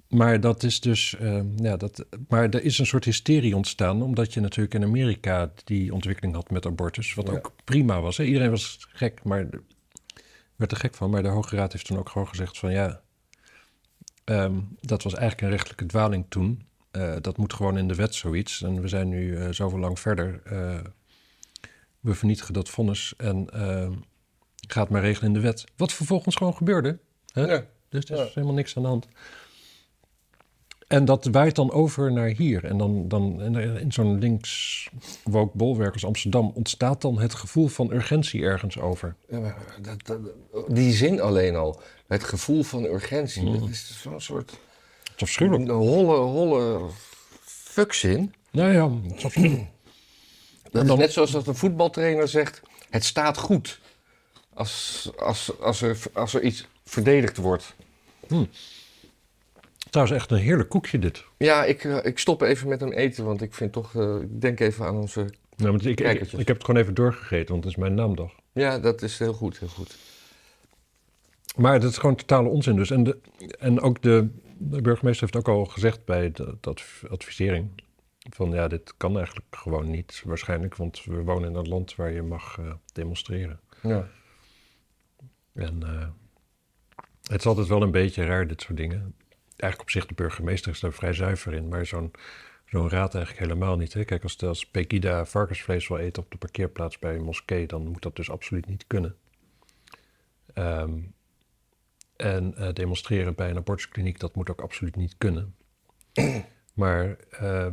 [0.09, 4.35] Maar dat is dus, eh, ja, dat, maar er is een soort hysterie ontstaan, omdat
[4.35, 7.32] je natuurlijk in Amerika die ontwikkeling had met abortus, wat Ja.
[7.32, 8.16] ook prima was.
[8.16, 8.24] Hè?
[8.24, 9.49] Iedereen was gek, maar
[10.57, 11.11] werd er gek van.
[11.11, 13.00] Maar de Hoge Raad heeft toen ook gewoon gezegd van ja,
[14.24, 16.66] ehm, dat was eigenlijk een rechtelijke dwaling toen.
[16.90, 18.62] Eh, dat moet gewoon in de wet zoiets.
[18.62, 20.40] En we zijn nu eh, zoveel lang verder.
[20.44, 20.80] Eh,
[22.00, 23.48] we vernietigen dat vonnis en
[24.68, 25.64] gaat maar regelen in de wet.
[25.76, 26.98] Wat vervolgens gewoon gebeurde.
[27.32, 27.42] Hè?
[27.44, 27.64] Ja.
[27.88, 28.28] Dus er is Ja.
[28.34, 29.09] helemaal niks aan de hand.
[30.95, 32.64] En dat waait dan over naar hier.
[32.64, 34.88] En dan, dan er- in zo'n links
[35.24, 39.14] woke bolwerk als Amsterdam ontstaat dan het gevoel van urgentie ergens over.
[39.28, 40.18] Ja, maar dat, dat,
[40.68, 41.80] die zin alleen al.
[42.07, 43.42] Het gevoel van urgentie.
[43.42, 43.61] Mm.
[43.61, 45.68] Dat is zo'n soort Het is afschuwelijk.
[45.68, 46.80] een holle, holle
[47.45, 48.34] fuckzin.
[48.51, 49.66] Nou ja, het is afschuwelijk.
[50.70, 53.80] Dat dan- is net zoals dat een voetbaltrainer zegt, het staat goed.
[54.55, 57.74] Als, als, als, er, als er iets verdedigd wordt.
[59.95, 61.24] Trouwens, echt een heerlijk koekje dit.
[61.36, 64.40] Ja, ik, eh, ik stop even met hem eten, want ik vind toch, eh, ik
[64.40, 65.34] denk even aan onze...
[65.57, 68.32] Nou, ik, ik, heb het gewoon even doorgegeten, want het is mijn naamdag.
[68.53, 69.97] Ja, dat is heel goed, heel goed.
[71.57, 72.90] Maar dat is gewoon totale onzin dus.
[72.90, 73.18] En, de,
[73.59, 74.28] en ook de,
[74.59, 77.68] de burgemeester heeft ook al gezegd bij de, de adv- advisering...
[78.18, 80.76] van ja, dit kan eigenlijk gewoon niet waarschijnlijk...
[80.76, 83.61] want we wonen in een land waar je mag eh, demonstreren.
[83.82, 84.09] Ja.
[85.53, 85.82] En
[87.22, 89.14] het is altijd wel een beetje raar, dit soort dingen.
[89.57, 92.12] Eigenlijk op zich, de burgemeester is daar vrij zuiver in, maar zo'n
[92.66, 93.92] zo'n raad eigenlijk helemaal niet.
[93.92, 94.05] Hè?
[94.05, 98.02] Kijk, als, als Pegida varkensvlees wil eten op de parkeerplaats bij een moskee, dan moet
[98.02, 99.16] dat dus absoluut niet kunnen.
[100.55, 100.98] Ehm,
[102.16, 105.55] en eh, demonstreren bij een abortuskliniek, dat moet ook absoluut niet kunnen.
[106.74, 107.66] maar eh,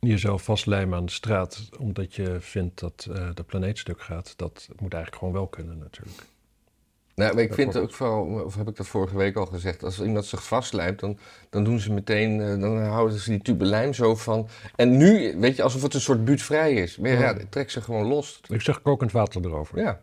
[0.00, 4.68] jezelf vastlijmen aan de straat omdat je vindt dat eh, de planeet stuk gaat, dat
[4.68, 6.22] moet eigenlijk gewoon wel kunnen natuurlijk.
[7.14, 10.24] Nou, ik vind ook vooral, of heb ik dat vorige week al gezegd, als iemand
[10.24, 11.18] zich vastlijmt, dan,
[11.50, 14.48] dan doen ze meteen, eh, dan houden ze die tube lijm zo van.
[14.76, 16.96] En nu, weet je, alsof het een soort buurtvrij is.
[16.96, 17.36] Maar ja, Ja.
[17.50, 18.40] trek ze gewoon los.
[18.48, 19.78] Ik zeg kokend water erover.
[19.78, 20.02] Ja.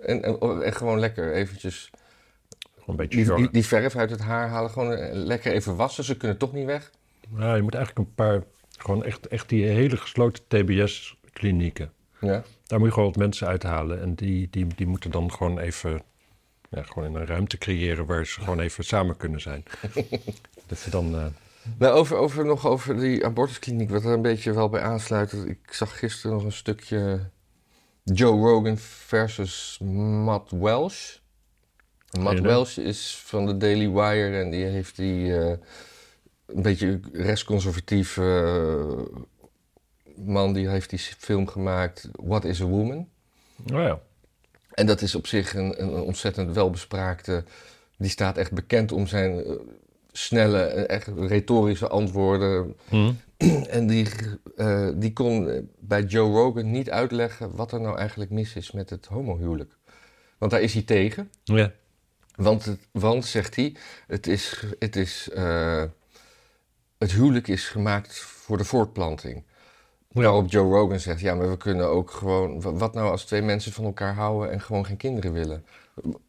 [0.00, 1.90] En, en, en gewoon lekker eventjes
[2.72, 4.70] Gewoon een beetje die, die, die verf uit het haar halen.
[4.70, 6.04] Gewoon eh, lekker even wassen.
[6.04, 6.90] Ze kunnen toch niet weg.
[7.36, 8.42] Ja, je moet eigenlijk een paar,
[8.78, 11.92] gewoon echt, echt die hele gesloten TBS-klinieken.
[12.20, 12.42] Ja.
[12.68, 14.00] Daar moet je gewoon wat mensen uithalen.
[14.00, 16.02] En die, die, die moeten dan gewoon even,
[16.70, 19.62] ja, gewoon in een ruimte creëren waar ze gewoon even samen kunnen zijn.
[20.66, 21.10] Dat je dan,
[21.78, 25.32] Nou, over, over, nog over die abortuskliniek, wat er een beetje wel bij aansluit.
[25.32, 27.30] Ik zag gisteren nog een stukje
[28.14, 29.78] Joe Rogan versus
[30.24, 31.16] Matt Welsh.
[32.20, 32.40] Matt.
[32.40, 35.56] Welsh is van de Daily Wire en die heeft die eh,
[36.46, 38.90] een beetje rechtsconservatief eh,
[40.24, 43.08] man, die heeft die film gemaakt, What is a Woman?
[43.56, 44.00] nou ja.
[44.70, 47.44] En dat is op zich een, een ontzettend welbespraakte.
[47.96, 49.52] Die staat echt bekend om zijn eh,
[50.12, 52.76] snelle, echt retorische antwoorden.
[52.88, 53.12] Hm.
[53.68, 54.08] En die,
[54.56, 58.90] eh, die kon bij Joe Rogan niet uitleggen wat er nou eigenlijk mis is met
[58.90, 59.76] het homohuwelijk.
[60.38, 61.30] Want daar is hij tegen.
[61.44, 61.72] Ja.
[62.34, 65.84] Want, het, want zegt hij, het, is, het, is, eh,
[66.98, 69.44] het huwelijk is gemaakt voor de voortplanting.
[70.08, 72.60] Waarop Joe Rogan zegt, ja, maar we kunnen ook gewoon...
[72.60, 75.64] wa- Wat nou als twee mensen van elkaar houden en gewoon geen kinderen willen?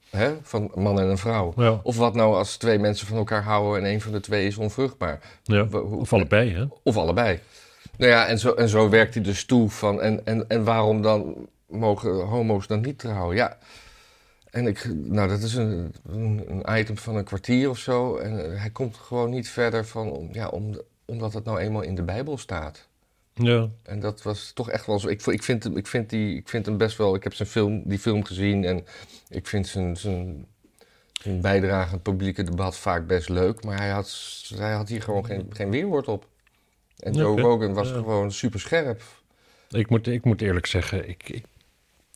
[0.10, 0.34] Hè?
[0.42, 1.54] Van een man en een vrouw.
[1.56, 1.80] Ja.
[1.84, 4.58] Of wat nou als twee mensen van elkaar houden en een van de twee is
[4.58, 5.20] onvruchtbaar?
[5.44, 5.68] ja.
[5.80, 6.66] Of allebei, hè?
[6.84, 7.40] Of allebei.
[7.98, 10.02] Nou ja, en zo, en zo werkt hij dus toe van...
[10.02, 13.36] En, en, en waarom dan mogen homo's dan niet trouwen?
[13.36, 13.58] Ja,
[14.50, 14.90] en ik...
[14.96, 18.18] Nou, dat is een, een, item van een kwartier of zo.
[18.18, 20.30] En eh, hij komt gewoon niet verder van...
[20.32, 22.88] Ja, om, omdat het nou eenmaal in de Bijbel staat.
[23.42, 23.70] Ja.
[23.84, 25.08] En dat was toch echt wel zo.
[25.08, 27.16] Ik, ik, vind, hem, ik, vind die, ik vind hem best wel.
[27.16, 28.86] Ik heb zijn film, die film gezien en
[29.30, 30.46] ik vind zijn, zijn,
[31.22, 33.64] zijn bijdrage aan het publieke debat vaak best leuk.
[33.64, 36.28] Maar hij had, hij had hier gewoon geen, geen weerwoord op.
[36.98, 37.94] En Joe Rogan was ja.
[37.94, 39.02] gewoon super scherp.
[39.70, 41.46] Ik moet, ik moet eerlijk zeggen, ik, ik,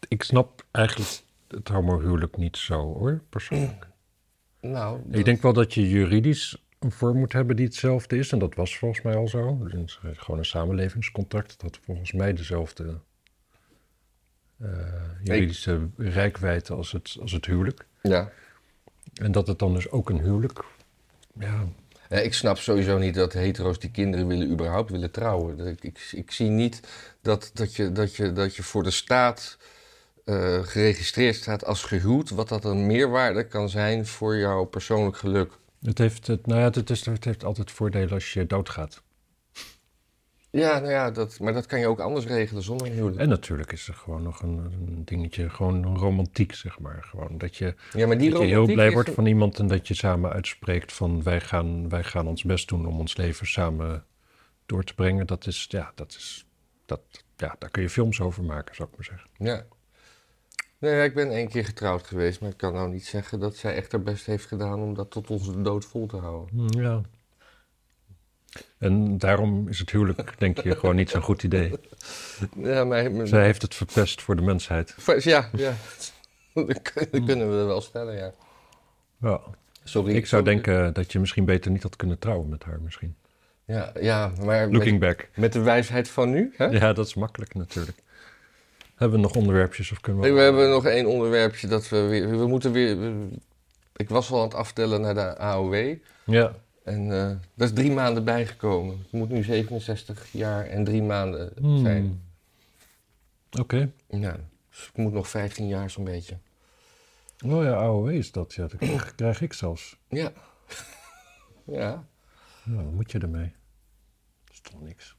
[0.08, 1.10] ik snap eigenlijk
[1.48, 3.88] het homohuwelijk niet zo, hoor, persoonlijk.
[4.62, 8.32] Nou, Ik denk wel dat je juridisch een vorm moet hebben die hetzelfde is.
[8.32, 9.68] En dat was volgens mij al zo.
[9.86, 11.60] Is gewoon een samenlevingscontract.
[11.62, 13.00] Dat volgens mij dezelfde
[14.58, 14.70] eh,
[15.24, 17.86] juridische rijkwijde als het, als het huwelijk.
[18.02, 18.32] ja.
[19.14, 20.64] En dat het dan dus ook een huwelijk...
[21.40, 21.68] Ja,
[22.10, 25.68] ik snap sowieso niet dat hetero's die kinderen willen überhaupt willen trouwen.
[25.68, 26.80] Ik, ik, ik zie niet
[27.22, 29.58] dat, dat, je, dat, je, dat je voor de staat
[30.26, 35.52] eh, geregistreerd staat als gehuwd, wat dat een meerwaarde kan zijn voor jouw persoonlijk geluk.
[35.84, 39.04] Het heeft, het, nou ja, het, is, het heeft altijd voordelen als je doodgaat.
[40.50, 43.20] Ja, nou ja, dat, maar dat kan je ook anders regelen zonder een huwelijk.
[43.22, 47.04] En natuurlijk is er gewoon nog een, een dingetje, gewoon een romantiek, zeg maar.
[47.04, 49.68] Gewoon dat je, Ja, maar die dat je heel blij wordt een- van iemand en
[49.68, 53.48] dat je samen uitspreekt van wij gaan, wij gaan ons best doen om ons leven
[53.48, 54.06] samen
[54.66, 55.28] door te brengen.
[55.28, 56.46] Dat is, ja, dat is,
[56.86, 57.02] dat,
[57.38, 59.30] ja, daar kun je films over maken, zou ik maar zeggen.
[59.38, 59.66] Ja.
[60.84, 63.56] Nee, ja, ik ben één keer getrouwd geweest, maar ik kan nou niet zeggen dat
[63.56, 66.50] zij echt haar best heeft gedaan om dat tot onze dood vol te houden.
[66.72, 67.02] Hm, Ja.
[68.78, 71.74] En daarom is het huwelijk, denk je, gewoon niet zo'n goed idee.
[72.56, 73.12] Ja, maar...
[73.12, 74.96] maar- Zij heeft het verpest voor de mensheid.
[75.18, 75.74] Ja, ja.
[76.54, 78.32] dat kun- dat kunnen we wel stellen, ja.
[79.22, 79.42] Ja.
[79.84, 80.16] Sorry.
[80.16, 80.62] Ik zou sorry.
[80.62, 83.16] denken dat je misschien beter niet had kunnen trouwen met haar, misschien.
[83.66, 85.30] Ja, ja maar Looking met, back.
[85.36, 86.66] met de wijsheid van nu, hè?
[86.66, 87.98] Ja, dat is makkelijk natuurlijk.
[89.04, 90.28] Hebben we nog onderwerpjes of kunnen we...
[90.28, 92.30] Nee, we hebben nog één onderwerpje dat we weer...
[92.38, 93.00] We moeten weer...
[93.00, 93.28] we-
[93.96, 95.96] ik was al aan het aftellen naar de AOW.
[96.26, 98.98] Ja, En eh dat is drie maanden bijgekomen.
[99.02, 101.80] Het moet nu 67 jaar en drie maanden Hmm.
[101.80, 102.24] zijn.
[103.60, 103.92] oké.
[104.10, 104.38] Ja,
[104.70, 106.38] dus ik moet nog 15 jaar zo'n beetje.
[107.46, 108.54] Oh ja, AOW is dat.
[108.54, 109.98] Ja, dat krijg, krijg ik zelfs.
[110.10, 110.32] Ja.
[111.66, 112.06] ja.
[112.64, 113.54] Ja, wat moet je ermee?
[114.46, 115.16] Dat is toch niks.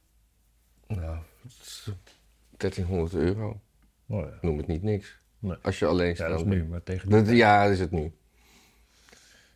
[0.87, 1.89] Nou, het is
[2.57, 3.61] 1300 euro.
[4.09, 4.39] Oh ja.
[4.41, 5.19] Noem het niet niks.
[5.39, 5.57] Nee.
[5.63, 6.29] Als je alleen Ja, staat.
[6.29, 8.13] dat is nu, maar tegen Dat- ja, dat is het nu.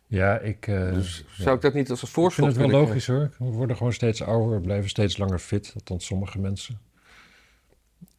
[0.07, 0.67] Ja, ik...
[0.67, 1.43] eh, Dus ja.
[1.43, 3.31] zou ik dat niet als een Ik voorschot vind het wel logisch hoor.
[3.37, 5.71] We worden gewoon steeds ouder, we blijven steeds langer fit.
[5.75, 6.79] Althans, sommige mensen.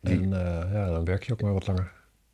[0.00, 1.92] Die- En eh, ja, dan werk je ook maar wat langer.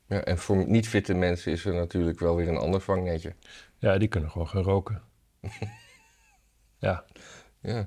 [0.08, 3.34] Ja, en voor niet-fitte mensen is er natuurlijk wel weer een ander vangnetje.
[3.78, 5.02] Ja, die kunnen gewoon gaan roken.
[6.78, 7.04] ja.
[7.60, 7.86] Ja.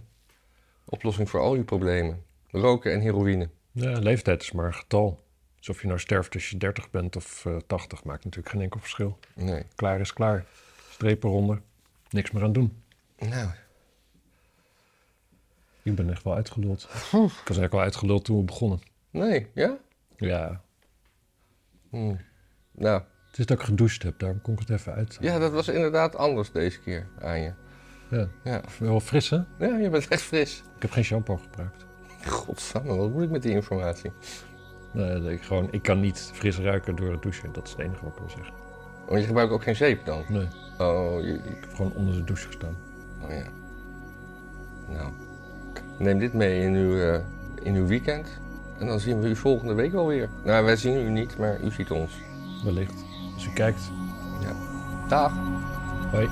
[0.86, 2.24] Oplossing voor al je problemen.
[2.48, 3.50] Roken en heroïne.
[3.72, 5.24] ja, leeftijd is maar een getal.
[5.60, 8.62] Dus of je nou sterft als je 30 bent of eh 80, maakt natuurlijk geen
[8.64, 9.20] enkel verschil.
[9.36, 9.64] Nee.
[9.76, 10.46] Klaar is klaar.
[10.90, 11.62] Strepen eronder.
[12.10, 12.84] Niks meer aan doen.
[13.20, 13.50] Nou,
[15.84, 16.84] Ik ben echt wel uitgeluld.
[16.84, 18.80] Ik was eigenlijk al uitgeluld toen we begonnen.
[19.10, 19.78] nee, ja?
[20.18, 20.62] Ja,
[21.90, 22.16] Hm.
[22.72, 25.18] Nou, het is dat ik gedoucht heb, daarom kon ik het even uit.
[25.22, 27.54] ja, dat was inderdaad anders deze keer aan je.
[28.10, 28.28] Ja.
[28.44, 29.36] Ja, Wel fris, hè?
[29.60, 30.64] ja je bent echt fris.
[30.76, 31.86] Ik heb geen shampoo gebruikt.
[32.28, 34.12] Godsamme, wat moet ik met die informatie?
[34.92, 37.50] Nee, ik, gewoon, ik kan niet fris ruiken door het douchen.
[37.52, 38.54] Dat is het enige wat ik wil zeggen.
[39.08, 40.24] Want je gebruikt ook geen zeep dan?
[40.28, 42.76] Nee, Oh, je, ik heb gewoon onder de douche gestaan.
[43.22, 43.44] oh ja.
[44.94, 45.12] Nou,
[45.98, 47.20] neem dit mee in uw, eh,
[47.64, 48.40] in uw weekend.
[48.78, 50.30] En dan zien we u volgende week alweer.
[50.44, 52.14] Nou, wij zien u niet, maar u ziet ons.
[52.64, 53.04] Wellicht.
[53.34, 53.92] Als u kijkt.
[55.08, 55.34] Dag!
[56.12, 56.30] Hoi.